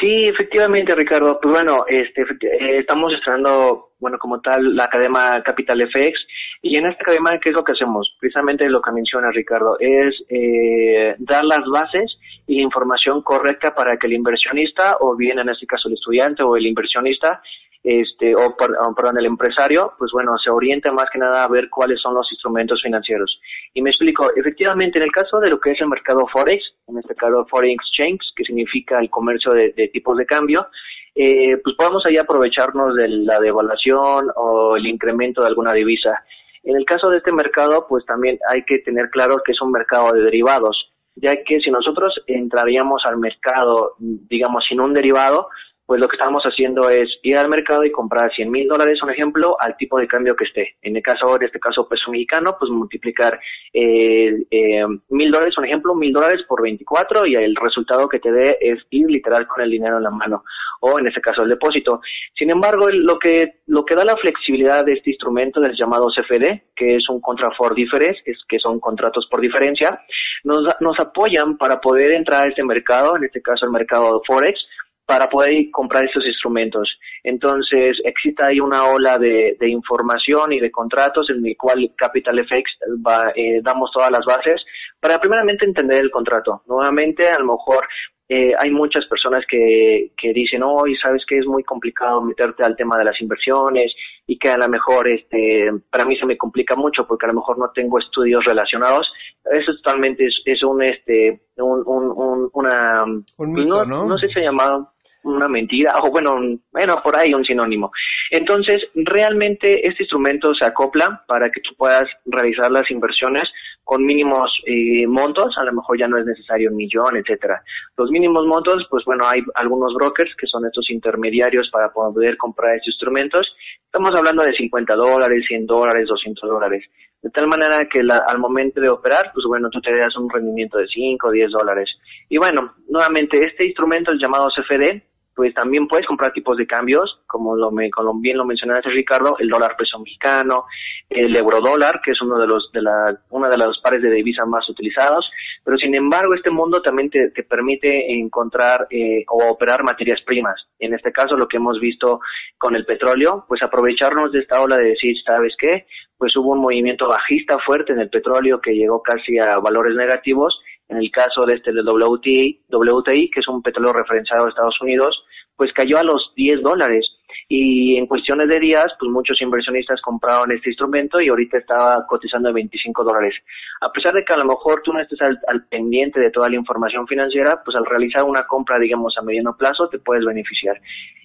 sí, 0.00 0.24
efectivamente, 0.24 0.94
Ricardo. 0.94 1.38
Pues 1.42 1.52
bueno, 1.52 1.84
este, 1.86 2.22
eh, 2.22 2.78
estamos 2.78 3.12
estrenando, 3.12 3.90
bueno, 4.00 4.16
como 4.16 4.40
tal, 4.40 4.74
la 4.74 4.84
Academia 4.84 5.42
Capital 5.44 5.86
FX. 5.86 6.16
Y 6.62 6.78
en 6.78 6.86
esta 6.86 7.02
academia, 7.02 7.38
¿qué 7.38 7.50
es 7.50 7.54
lo 7.54 7.62
que 7.62 7.72
hacemos? 7.72 8.16
Precisamente 8.18 8.66
lo 8.70 8.80
que 8.80 8.90
menciona 8.90 9.30
Ricardo, 9.30 9.76
es 9.78 10.16
eh, 10.30 11.16
dar 11.18 11.44
las 11.44 11.68
bases 11.70 12.16
y 12.46 12.62
información 12.62 13.20
correcta 13.20 13.74
para 13.74 13.98
que 13.98 14.06
el 14.06 14.14
inversionista, 14.14 14.96
o 15.00 15.14
bien 15.16 15.38
en 15.38 15.50
este 15.50 15.66
caso 15.66 15.88
el 15.88 15.94
estudiante 16.00 16.42
o 16.42 16.56
el 16.56 16.64
inversionista, 16.64 17.42
este, 17.84 18.34
o, 18.34 18.56
perdón, 18.56 19.18
el 19.18 19.26
empresario, 19.26 19.92
pues 19.98 20.10
bueno, 20.10 20.38
se 20.42 20.48
orienta 20.48 20.90
más 20.90 21.10
que 21.12 21.18
nada 21.18 21.44
a 21.44 21.48
ver 21.48 21.68
cuáles 21.68 22.00
son 22.00 22.14
los 22.14 22.26
instrumentos 22.32 22.80
financieros. 22.82 23.38
Y 23.74 23.82
me 23.82 23.90
explico, 23.90 24.26
efectivamente, 24.34 24.98
en 24.98 25.04
el 25.04 25.12
caso 25.12 25.38
de 25.38 25.50
lo 25.50 25.60
que 25.60 25.72
es 25.72 25.80
el 25.82 25.88
mercado 25.88 26.26
Forex, 26.32 26.64
en 26.88 26.96
este 26.96 27.14
caso 27.14 27.44
Foreign 27.44 27.74
Exchange, 27.74 28.32
que 28.34 28.44
significa 28.44 28.98
el 28.98 29.10
comercio 29.10 29.52
de, 29.52 29.90
tipos 29.92 30.16
de 30.16 30.24
cambio, 30.24 30.68
eh, 31.14 31.58
pues 31.62 31.76
podemos 31.76 32.02
ahí 32.06 32.16
aprovecharnos 32.16 32.96
de 32.96 33.06
la 33.06 33.38
devaluación 33.38 34.30
o 34.34 34.76
el 34.76 34.86
incremento 34.86 35.42
de 35.42 35.48
alguna 35.48 35.74
divisa. 35.74 36.24
En 36.62 36.76
el 36.76 36.86
caso 36.86 37.10
de 37.10 37.18
este 37.18 37.32
mercado, 37.32 37.86
pues 37.86 38.06
también 38.06 38.38
hay 38.50 38.64
que 38.64 38.78
tener 38.78 39.10
claro 39.10 39.42
que 39.44 39.52
es 39.52 39.60
un 39.60 39.70
mercado 39.70 40.10
de 40.14 40.22
derivados, 40.22 40.90
ya 41.16 41.36
que 41.44 41.60
si 41.60 41.70
nosotros 41.70 42.14
entraríamos 42.26 43.02
al 43.04 43.18
mercado, 43.18 43.92
digamos, 43.98 44.64
sin 44.66 44.80
un 44.80 44.94
derivado, 44.94 45.48
pues 45.86 46.00
lo 46.00 46.08
que 46.08 46.16
estamos 46.16 46.42
haciendo 46.44 46.88
es 46.88 47.08
ir 47.22 47.36
al 47.36 47.48
mercado 47.48 47.84
y 47.84 47.92
comprar 47.92 48.32
100 48.32 48.50
mil 48.50 48.66
dólares, 48.66 49.02
un 49.02 49.10
ejemplo, 49.10 49.56
al 49.60 49.76
tipo 49.76 49.98
de 49.98 50.06
cambio 50.06 50.34
que 50.34 50.44
esté. 50.44 50.76
En 50.82 50.96
el 50.96 51.02
caso, 51.02 51.36
de 51.38 51.46
este 51.46 51.60
caso, 51.60 51.86
peso 51.86 52.10
mexicano, 52.10 52.56
pues 52.58 52.70
multiplicar 52.70 53.38
eh, 53.72 54.44
eh, 54.50 54.86
mil 55.10 55.30
dólares, 55.30 55.58
un 55.58 55.66
ejemplo, 55.66 55.94
mil 55.94 56.12
dólares 56.12 56.42
por 56.48 56.62
24 56.62 57.26
y 57.26 57.34
el 57.36 57.54
resultado 57.56 58.08
que 58.08 58.18
te 58.18 58.32
dé 58.32 58.56
es 58.60 58.78
ir 58.90 59.06
literal 59.10 59.46
con 59.46 59.62
el 59.62 59.70
dinero 59.70 59.98
en 59.98 60.04
la 60.04 60.10
mano 60.10 60.44
o 60.80 60.98
en 60.98 61.06
ese 61.06 61.20
caso 61.20 61.42
el 61.42 61.48
depósito. 61.48 62.00
Sin 62.36 62.50
embargo, 62.50 62.88
lo 62.90 63.18
que, 63.18 63.60
lo 63.66 63.84
que 63.84 63.94
da 63.94 64.04
la 64.04 64.16
flexibilidad 64.16 64.84
de 64.84 64.94
este 64.94 65.10
instrumento 65.10 65.64
es 65.64 65.78
llamado 65.78 66.08
CFD, 66.08 66.74
que 66.76 66.96
es 66.96 67.08
un 67.08 67.20
contract 67.20 67.56
for 67.56 67.74
difference, 67.74 68.20
es, 68.26 68.38
que 68.46 68.58
son 68.58 68.80
contratos 68.80 69.26
por 69.30 69.40
diferencia, 69.40 70.00
nos, 70.44 70.64
nos 70.80 71.00
apoyan 71.00 71.56
para 71.56 71.80
poder 71.80 72.12
entrar 72.12 72.44
a 72.44 72.48
este 72.48 72.62
mercado, 72.62 73.16
en 73.16 73.24
este 73.24 73.40
caso 73.40 73.64
el 73.64 73.72
mercado 73.72 74.20
Forex, 74.26 74.58
para 75.06 75.28
poder 75.28 75.70
comprar 75.70 76.04
estos 76.04 76.24
instrumentos. 76.26 76.88
Entonces, 77.22 77.98
existe 78.04 78.42
ahí 78.42 78.60
una 78.60 78.84
ola 78.84 79.18
de, 79.18 79.56
información 79.68 80.52
y 80.52 80.60
de 80.60 80.70
contratos 80.70 81.28
en 81.30 81.44
el 81.44 81.56
cual 81.56 81.90
Capital 81.96 82.38
FX 82.44 82.62
va, 83.06 83.32
eh, 83.34 83.60
damos 83.62 83.90
todas 83.92 84.10
las 84.10 84.24
bases 84.24 84.62
para 85.00 85.18
primeramente 85.18 85.64
entender 85.64 86.00
el 86.00 86.10
contrato. 86.10 86.62
Nuevamente, 86.66 87.28
a 87.28 87.38
lo 87.38 87.52
mejor 87.52 87.86
eh, 88.28 88.52
hay 88.58 88.70
muchas 88.70 89.04
personas 89.06 89.44
que, 89.46 90.12
que 90.16 90.32
dicen, 90.32 90.62
hoy 90.62 90.96
sabes 90.96 91.22
que 91.28 91.38
es 91.38 91.46
muy 91.46 91.62
complicado 91.62 92.22
meterte 92.22 92.64
al 92.64 92.74
tema 92.74 92.96
de 92.96 93.04
las 93.04 93.20
inversiones 93.20 93.92
y 94.26 94.38
que 94.38 94.48
a 94.48 94.56
lo 94.56 94.66
mejor 94.68 95.06
este, 95.08 95.70
para 95.90 96.06
mí 96.06 96.16
se 96.16 96.24
me 96.24 96.38
complica 96.38 96.74
mucho 96.74 97.06
porque 97.06 97.26
a 97.26 97.28
lo 97.28 97.34
mejor 97.34 97.58
no 97.58 97.70
tengo 97.74 97.98
estudios 97.98 98.42
relacionados. 98.46 99.06
Eso 99.44 99.74
totalmente 99.76 100.26
es, 100.26 100.62
un, 100.62 100.82
este, 100.82 101.42
un, 101.58 101.82
un, 101.84 102.50
una, 102.54 103.04
no, 103.04 103.84
no, 103.84 104.18
sé 104.18 104.28
si 104.28 104.34
se 104.34 104.40
ha 104.40 104.44
llamado 104.44 104.93
una 105.24 105.48
mentira, 105.48 105.94
o 106.02 106.10
bueno, 106.10 106.38
bueno, 106.72 107.00
por 107.02 107.18
ahí 107.18 107.32
un 107.34 107.44
sinónimo. 107.44 107.90
Entonces, 108.30 108.82
realmente 108.94 109.86
este 109.86 110.04
instrumento 110.04 110.54
se 110.54 110.68
acopla 110.68 111.24
para 111.26 111.50
que 111.50 111.60
tú 111.60 111.70
puedas 111.76 112.08
realizar 112.26 112.70
las 112.70 112.90
inversiones 112.90 113.48
con 113.84 114.04
mínimos 114.04 114.50
eh, 114.66 115.06
montos, 115.06 115.56
a 115.58 115.64
lo 115.64 115.72
mejor 115.72 115.98
ya 115.98 116.08
no 116.08 116.16
es 116.18 116.24
necesario 116.24 116.70
un 116.70 116.76
millón, 116.76 117.16
etcétera. 117.16 117.62
Los 117.96 118.10
mínimos 118.10 118.46
montos, 118.46 118.86
pues 118.88 119.04
bueno, 119.04 119.24
hay 119.28 119.42
algunos 119.54 119.92
brokers 119.94 120.34
que 120.36 120.46
son 120.46 120.64
estos 120.64 120.90
intermediarios 120.90 121.68
para 121.70 121.92
poder 121.92 122.36
comprar 122.38 122.76
estos 122.76 122.94
instrumentos. 122.94 123.46
Estamos 123.84 124.10
hablando 124.14 124.42
de 124.42 124.54
50 124.54 124.94
dólares, 124.94 125.44
100 125.46 125.66
dólares, 125.66 126.08
200 126.08 126.48
dólares. 126.48 126.84
De 127.22 127.30
tal 127.30 127.46
manera 127.46 127.86
que 127.90 128.00
al 128.00 128.38
momento 128.38 128.80
de 128.80 128.90
operar, 128.90 129.30
pues 129.32 129.46
bueno, 129.46 129.68
tú 129.70 129.80
te 129.80 129.96
das 129.96 130.16
un 130.16 130.28
rendimiento 130.28 130.78
de 130.78 130.86
5 130.86 131.28
o 131.28 131.30
10 131.30 131.50
dólares. 131.52 131.88
Y 132.28 132.38
bueno, 132.38 132.74
nuevamente, 132.88 133.42
este 133.44 133.64
instrumento 133.64 134.12
es 134.12 134.20
llamado 134.20 134.48
CFD, 134.48 135.02
pues 135.34 135.52
también 135.54 135.88
puedes 135.88 136.06
comprar 136.06 136.32
tipos 136.32 136.56
de 136.56 136.66
cambios, 136.66 137.20
como, 137.26 137.56
lo 137.56 137.70
me, 137.70 137.90
bien 138.20 138.36
lo 138.36 138.44
mencionaste 138.44 138.90
Ricardo, 138.90 139.36
el 139.38 139.48
dólar 139.48 139.76
peso 139.76 139.98
mexicano, 139.98 140.64
el 141.10 141.34
euro 141.36 141.60
dólar, 141.60 142.00
que 142.04 142.12
es 142.12 142.22
uno 142.22 142.38
de 142.38 142.46
los 142.46 142.70
de 142.72 142.82
la 142.82 143.16
una 143.30 143.48
de 143.48 143.56
los 143.56 143.80
pares 143.80 144.02
de 144.02 144.10
divisas 144.10 144.46
más 144.46 144.68
utilizados, 144.68 145.28
pero 145.64 145.76
sin 145.76 145.94
embargo 145.94 146.34
este 146.34 146.50
mundo 146.50 146.80
también 146.82 147.10
te, 147.10 147.30
te 147.30 147.42
permite 147.42 148.12
encontrar 148.12 148.86
eh, 148.90 149.24
o 149.28 149.50
operar 149.50 149.82
materias 149.82 150.20
primas. 150.24 150.68
En 150.78 150.94
este 150.94 151.12
caso 151.12 151.36
lo 151.36 151.48
que 151.48 151.56
hemos 151.56 151.80
visto 151.80 152.20
con 152.58 152.76
el 152.76 152.84
petróleo, 152.84 153.44
pues 153.48 153.62
aprovecharnos 153.62 154.32
de 154.32 154.40
esta 154.40 154.60
ola 154.60 154.76
de 154.76 154.90
decir, 154.90 155.16
¿sabes 155.24 155.54
qué? 155.58 155.86
Pues 156.16 156.36
hubo 156.36 156.52
un 156.52 156.60
movimiento 156.60 157.08
bajista 157.08 157.58
fuerte 157.58 157.92
en 157.92 158.00
el 158.00 158.08
petróleo 158.08 158.60
que 158.60 158.74
llegó 158.74 159.02
casi 159.02 159.38
a 159.38 159.58
valores 159.58 159.96
negativos 159.96 160.58
en 160.88 160.98
el 160.98 161.10
caso 161.10 161.44
de 161.46 161.56
este 161.56 161.72
del 161.72 161.86
WTI, 161.88 162.64
WTI, 162.68 163.30
que 163.30 163.40
es 163.40 163.48
un 163.48 163.62
petróleo 163.62 163.92
referenciado 163.92 164.46
a 164.46 164.48
Estados 164.48 164.80
Unidos, 164.80 165.24
pues 165.56 165.72
cayó 165.72 165.98
a 165.98 166.04
los 166.04 166.32
10 166.36 166.62
dólares. 166.62 167.06
Y 167.48 167.96
en 167.96 168.06
cuestiones 168.06 168.48
de 168.48 168.58
días, 168.58 168.86
pues 168.98 169.10
muchos 169.10 169.40
inversionistas 169.42 170.00
compraron 170.00 170.50
este 170.52 170.70
instrumento 170.70 171.20
y 171.20 171.28
ahorita 171.28 171.58
está 171.58 172.04
cotizando 172.08 172.48
a 172.48 172.52
25 172.52 173.04
dólares. 173.04 173.34
A 173.80 173.92
pesar 173.92 174.14
de 174.14 174.24
que 174.24 174.32
a 174.32 174.38
lo 174.38 174.46
mejor 174.46 174.80
tú 174.82 174.92
no 174.92 175.00
estés 175.00 175.20
al, 175.20 175.66
pendiente 175.66 176.20
de 176.20 176.30
toda 176.30 176.48
la 176.48 176.56
información 176.56 177.06
financiera, 177.06 177.60
pues 177.62 177.76
al 177.76 177.84
realizar 177.84 178.24
una 178.24 178.46
compra, 178.46 178.78
digamos, 178.78 179.14
a 179.18 179.22
mediano 179.22 179.56
plazo, 179.56 179.88
te 179.88 179.98
puedes 179.98 180.24
beneficiar. 180.24 180.80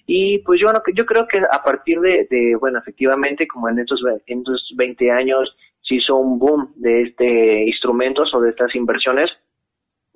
Y 0.06 0.38
pues 0.38 0.60
yo, 0.60 0.70
yo 0.94 1.06
creo 1.06 1.26
que 1.26 1.38
a 1.38 1.62
partir 1.62 2.00
de, 2.00 2.26
de 2.28 2.56
bueno, 2.60 2.80
efectivamente, 2.80 3.46
como 3.46 3.68
en 3.68 3.78
estos, 3.78 4.00
en 4.26 4.40
estos 4.40 4.72
20 4.76 5.10
años 5.10 5.56
se 5.82 5.94
hizo 5.96 6.16
un 6.16 6.38
boom 6.38 6.72
de 6.76 7.02
este 7.02 7.64
instrumentos 7.66 8.32
o 8.34 8.40
de 8.40 8.50
estas 8.50 8.74
inversiones, 8.74 9.30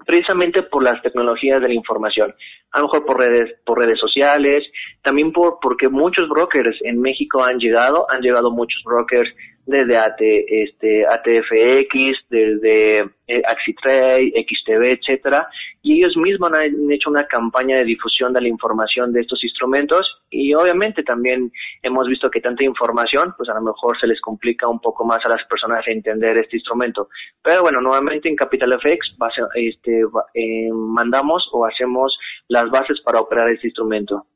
precisamente 0.04 0.62
por 0.62 0.82
las 0.82 1.00
tecnologías 1.02 1.60
de 1.60 1.68
la 1.68 1.74
información, 1.74 2.34
a 2.72 2.78
lo 2.78 2.86
mejor 2.86 3.06
por 3.06 3.20
redes, 3.20 3.56
por 3.64 3.78
redes 3.78 3.98
sociales, 3.98 4.64
también 5.02 5.32
por 5.32 5.58
porque 5.60 5.88
muchos 5.88 6.28
brokers 6.28 6.76
en 6.82 7.00
México 7.00 7.42
han 7.44 7.58
llegado, 7.58 8.06
han 8.10 8.20
llegado 8.20 8.50
muchos 8.50 8.82
brokers 8.84 9.30
desde 9.66 9.96
AT, 9.96 10.20
este, 10.20 11.06
ATFX, 11.06 12.28
desde 12.28 13.00
eh, 13.26 13.42
Axitrade, 13.46 14.32
XTV, 14.46 14.98
etcétera, 14.98 15.48
y 15.82 15.98
ellos 15.98 16.16
mismos 16.16 16.50
han 16.52 16.90
hecho 16.90 17.10
una 17.10 17.26
campaña 17.26 17.78
de 17.78 17.84
difusión 17.84 18.32
de 18.32 18.42
la 18.42 18.48
información 18.48 19.12
de 19.12 19.22
estos 19.22 19.42
instrumentos 19.42 20.06
y 20.30 20.52
obviamente 20.54 21.02
también 21.02 21.50
hemos 21.82 22.06
visto 22.08 22.30
que 22.30 22.40
tanta 22.40 22.64
información, 22.64 23.34
pues 23.36 23.48
a 23.48 23.54
lo 23.54 23.62
mejor 23.62 23.98
se 23.98 24.06
les 24.06 24.20
complica 24.20 24.68
un 24.68 24.80
poco 24.80 25.04
más 25.04 25.24
a 25.24 25.28
las 25.28 25.44
personas 25.48 25.84
entender 25.86 26.36
este 26.38 26.56
instrumento. 26.56 27.08
Pero 27.42 27.62
bueno, 27.62 27.80
nuevamente 27.80 28.28
en 28.28 28.36
Capital 28.36 28.78
FX 28.78 29.16
este, 29.54 30.02
eh, 30.34 30.70
mandamos 30.72 31.48
o 31.52 31.64
hacemos 31.64 32.16
las 32.48 32.70
bases 32.70 33.00
para 33.04 33.20
operar 33.20 33.50
este 33.50 33.68
instrumento. 33.68 34.26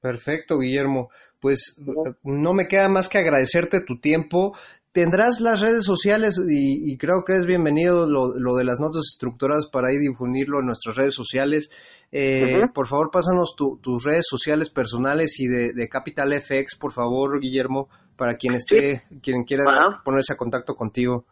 Perfecto, 0.00 0.58
Guillermo. 0.58 1.10
Pues 1.46 1.76
no 2.24 2.54
me 2.54 2.66
queda 2.66 2.88
más 2.88 3.08
que 3.08 3.18
agradecerte 3.18 3.80
tu 3.80 4.00
tiempo. 4.00 4.56
Tendrás 4.90 5.40
las 5.40 5.60
redes 5.60 5.84
sociales 5.84 6.42
y, 6.44 6.98
creo 6.98 7.22
que 7.24 7.36
es 7.36 7.46
bienvenido 7.46 8.04
lo, 8.08 8.56
de 8.56 8.64
las 8.64 8.80
notas 8.80 9.02
estructuradas 9.12 9.68
para 9.68 9.92
ir 9.92 10.00
difundirlo 10.00 10.58
en 10.58 10.66
nuestras 10.66 10.96
redes 10.96 11.14
sociales. 11.14 11.70
Eh, 12.10 12.62
por 12.74 12.88
favor, 12.88 13.12
pásanos 13.12 13.54
tus 13.54 14.02
redes 14.02 14.26
sociales 14.28 14.70
personales 14.70 15.38
y 15.38 15.46
de, 15.46 15.88
Capital 15.88 16.32
FX, 16.32 16.74
por 16.74 16.90
favor, 16.90 17.38
Guillermo, 17.38 17.88
para 18.16 18.34
quien 18.34 18.54
esté, 18.54 19.04
quien 19.22 19.44
quiera 19.44 19.66
ponerse 20.04 20.32
a 20.32 20.36
contacto 20.36 20.74
contigo. 20.74 21.26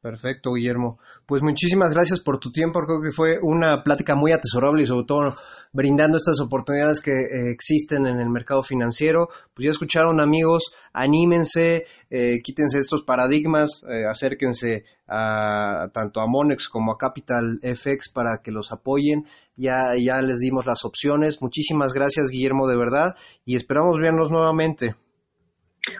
Perfecto, 0.01 0.53
Guillermo. 0.53 0.97
Pues 1.27 1.43
muchísimas 1.43 1.93
gracias 1.93 2.19
por 2.19 2.39
tu 2.39 2.51
tiempo. 2.51 2.79
Creo 2.87 3.01
que 3.03 3.11
fue 3.11 3.37
una 3.39 3.83
plática 3.83 4.15
muy 4.15 4.31
atesorable 4.31 4.81
y 4.81 4.87
sobre 4.87 5.05
todo 5.05 5.35
brindando 5.73 6.17
estas 6.17 6.41
oportunidades 6.41 6.99
que 6.99 7.11
eh, 7.11 7.51
existen 7.51 8.07
en 8.07 8.19
el 8.19 8.31
mercado 8.31 8.63
financiero. 8.63 9.29
Pues 9.53 9.65
ya 9.65 9.71
escucharon 9.71 10.19
amigos, 10.19 10.71
anímense, 10.91 11.85
eh, 12.09 12.39
quítense 12.43 12.79
estos 12.79 13.03
paradigmas, 13.03 13.83
eh, 13.87 14.07
acérquense 14.09 14.85
a, 15.07 15.89
tanto 15.93 16.19
a 16.19 16.25
Monex 16.25 16.67
como 16.67 16.93
a 16.93 16.97
Capital 16.97 17.59
FX 17.61 18.09
para 18.09 18.41
que 18.43 18.51
los 18.51 18.71
apoyen. 18.71 19.27
Ya, 19.55 19.93
ya 19.95 20.19
les 20.23 20.39
dimos 20.39 20.65
las 20.65 20.83
opciones. 20.83 21.43
Muchísimas 21.43 21.93
gracias, 21.93 22.29
Guillermo, 22.31 22.67
de 22.67 22.75
verdad, 22.75 23.15
y 23.45 23.55
esperamos 23.55 23.99
vernos 23.99 24.31
nuevamente. 24.31 24.95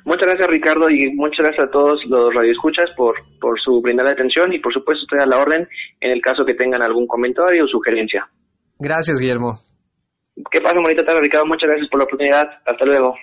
Muchas 0.05 0.27
gracias 0.27 0.47
Ricardo 0.47 0.89
y 0.89 1.11
muchas 1.15 1.39
gracias 1.39 1.67
a 1.67 1.71
todos 1.71 1.99
los 2.07 2.33
radioescuchas 2.33 2.91
por, 2.95 3.15
por 3.39 3.59
su 3.59 3.81
brindada 3.81 4.11
atención 4.11 4.53
y 4.53 4.59
por 4.59 4.73
supuesto 4.73 5.03
estoy 5.03 5.19
a 5.21 5.25
la 5.25 5.41
orden 5.41 5.67
en 5.99 6.11
el 6.11 6.21
caso 6.21 6.45
que 6.45 6.53
tengan 6.53 6.81
algún 6.81 7.07
comentario 7.07 7.65
o 7.65 7.67
sugerencia. 7.67 8.29
Gracias 8.77 9.19
Guillermo. 9.19 9.59
Que 10.51 10.61
pasen 10.61 10.83
bonita 10.83 11.03
tarde 11.03 11.21
Ricardo, 11.21 11.47
muchas 11.47 11.67
gracias 11.69 11.89
por 11.89 11.99
la 11.99 12.05
oportunidad, 12.05 12.47
hasta 12.65 12.85
luego. 12.85 13.15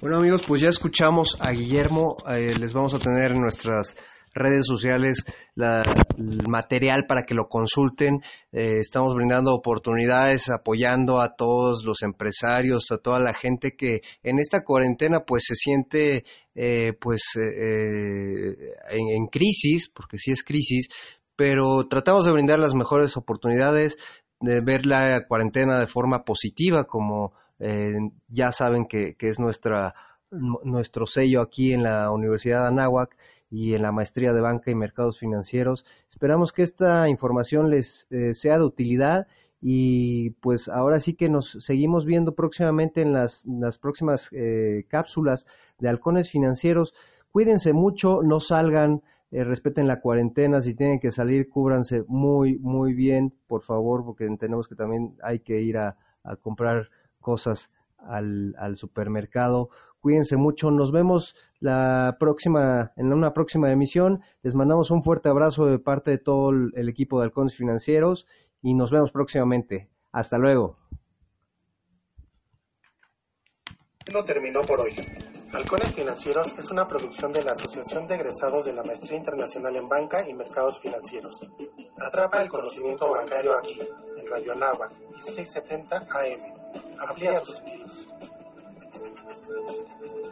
Bueno 0.00 0.16
amigos, 0.18 0.42
pues 0.46 0.60
ya 0.60 0.68
escuchamos 0.68 1.38
a 1.40 1.52
Guillermo, 1.52 2.16
eh, 2.28 2.58
les 2.58 2.72
vamos 2.72 2.94
a 2.94 2.98
tener 2.98 3.32
en 3.32 3.40
nuestras 3.40 3.96
redes 4.34 4.66
sociales 4.66 5.24
el 5.56 6.48
material 6.48 7.06
para 7.06 7.22
que 7.22 7.34
lo 7.34 7.48
consulten. 7.48 8.22
Eh, 8.52 8.78
estamos 8.80 9.14
brindando 9.14 9.54
oportunidades, 9.54 10.50
apoyando 10.50 11.20
a 11.20 11.36
todos 11.36 11.84
los 11.84 12.02
empresarios, 12.02 12.90
a 12.90 12.98
toda 12.98 13.20
la 13.20 13.32
gente 13.32 13.76
que 13.76 14.02
en 14.22 14.38
esta 14.38 14.64
cuarentena 14.64 15.20
pues 15.20 15.44
se 15.46 15.54
siente 15.54 16.24
eh, 16.54 16.92
pues 17.00 17.22
eh, 17.36 18.74
en, 18.90 19.08
en 19.16 19.26
crisis, 19.28 19.88
porque 19.88 20.18
sí 20.18 20.32
es 20.32 20.42
crisis, 20.42 20.88
pero 21.36 21.86
tratamos 21.88 22.26
de 22.26 22.32
brindar 22.32 22.58
las 22.58 22.74
mejores 22.74 23.16
oportunidades, 23.16 23.96
de 24.40 24.60
ver 24.60 24.86
la 24.86 25.26
cuarentena 25.26 25.78
de 25.78 25.86
forma 25.86 26.24
positiva, 26.24 26.84
como 26.84 27.32
ya 28.28 28.52
saben 28.52 28.84
que, 28.84 29.14
que 29.14 29.28
es 29.28 29.38
nuestra 29.38 29.94
nuestro 30.30 31.06
sello 31.06 31.40
aquí 31.40 31.72
en 31.72 31.82
la 31.82 32.10
Universidad 32.10 32.62
de 32.62 32.68
Anáhuac 32.68 33.16
y 33.50 33.74
en 33.74 33.82
la 33.82 33.92
maestría 33.92 34.32
de 34.32 34.40
banca 34.40 34.70
y 34.70 34.74
mercados 34.74 35.18
financieros. 35.18 35.84
Esperamos 36.08 36.52
que 36.52 36.62
esta 36.62 37.08
información 37.08 37.70
les 37.70 38.06
eh, 38.10 38.34
sea 38.34 38.58
de 38.58 38.64
utilidad 38.64 39.26
y 39.60 40.30
pues 40.40 40.68
ahora 40.68 41.00
sí 41.00 41.14
que 41.14 41.28
nos 41.28 41.56
seguimos 41.60 42.04
viendo 42.04 42.34
próximamente 42.34 43.00
en 43.00 43.12
las, 43.12 43.46
las 43.46 43.78
próximas 43.78 44.28
eh, 44.32 44.84
cápsulas 44.88 45.46
de 45.78 45.88
halcones 45.88 46.30
financieros. 46.30 46.94
Cuídense 47.32 47.72
mucho, 47.72 48.22
no 48.22 48.40
salgan, 48.40 49.02
eh, 49.30 49.42
respeten 49.42 49.88
la 49.88 50.00
cuarentena, 50.00 50.60
si 50.60 50.74
tienen 50.74 51.00
que 51.00 51.10
salir, 51.10 51.48
cúbranse 51.48 52.04
muy, 52.08 52.58
muy 52.58 52.92
bien, 52.92 53.32
por 53.46 53.62
favor, 53.62 54.04
porque 54.04 54.26
entendemos 54.26 54.68
que 54.68 54.74
también 54.74 55.16
hay 55.22 55.40
que 55.40 55.60
ir 55.62 55.78
a, 55.78 55.96
a 56.22 56.36
comprar 56.36 56.90
cosas 57.20 57.70
al, 57.98 58.54
al 58.58 58.76
supermercado. 58.76 59.70
Cuídense 60.04 60.36
mucho. 60.36 60.70
Nos 60.70 60.92
vemos 60.92 61.34
la 61.60 62.18
próxima, 62.20 62.92
en 62.96 63.10
una 63.10 63.32
próxima 63.32 63.72
emisión. 63.72 64.22
Les 64.42 64.54
mandamos 64.54 64.90
un 64.90 65.02
fuerte 65.02 65.30
abrazo 65.30 65.64
de 65.64 65.78
parte 65.78 66.10
de 66.10 66.18
todo 66.18 66.50
el 66.50 66.88
equipo 66.90 67.18
de 67.18 67.24
Halcones 67.24 67.56
Financieros 67.56 68.26
y 68.60 68.74
nos 68.74 68.90
vemos 68.90 69.12
próximamente. 69.12 69.88
Hasta 70.12 70.36
luego. 70.36 70.76
No 74.12 74.22
terminó 74.26 74.60
por 74.60 74.80
hoy. 74.80 74.94
Halcones 75.54 75.94
Financieros 75.94 76.52
es 76.58 76.70
una 76.70 76.86
producción 76.86 77.32
de 77.32 77.42
la 77.42 77.52
Asociación 77.52 78.06
de 78.06 78.16
Egresados 78.16 78.66
de 78.66 78.74
la 78.74 78.82
Maestría 78.82 79.16
Internacional 79.16 79.74
en 79.74 79.88
Banca 79.88 80.28
y 80.28 80.34
Mercados 80.34 80.80
Financieros. 80.80 81.48
Atrapa 81.98 82.42
el 82.42 82.50
conocimiento 82.50 83.10
bancario 83.10 83.56
aquí, 83.56 83.80
en 84.18 84.26
Radio 84.26 84.54
Nava, 84.54 84.90
1670 85.14 85.96
AM. 85.96 86.98
Amplía 86.98 87.40
tus 87.40 87.56
sentidos. 87.56 88.12
Thank 89.04 90.04
you. 90.04 90.23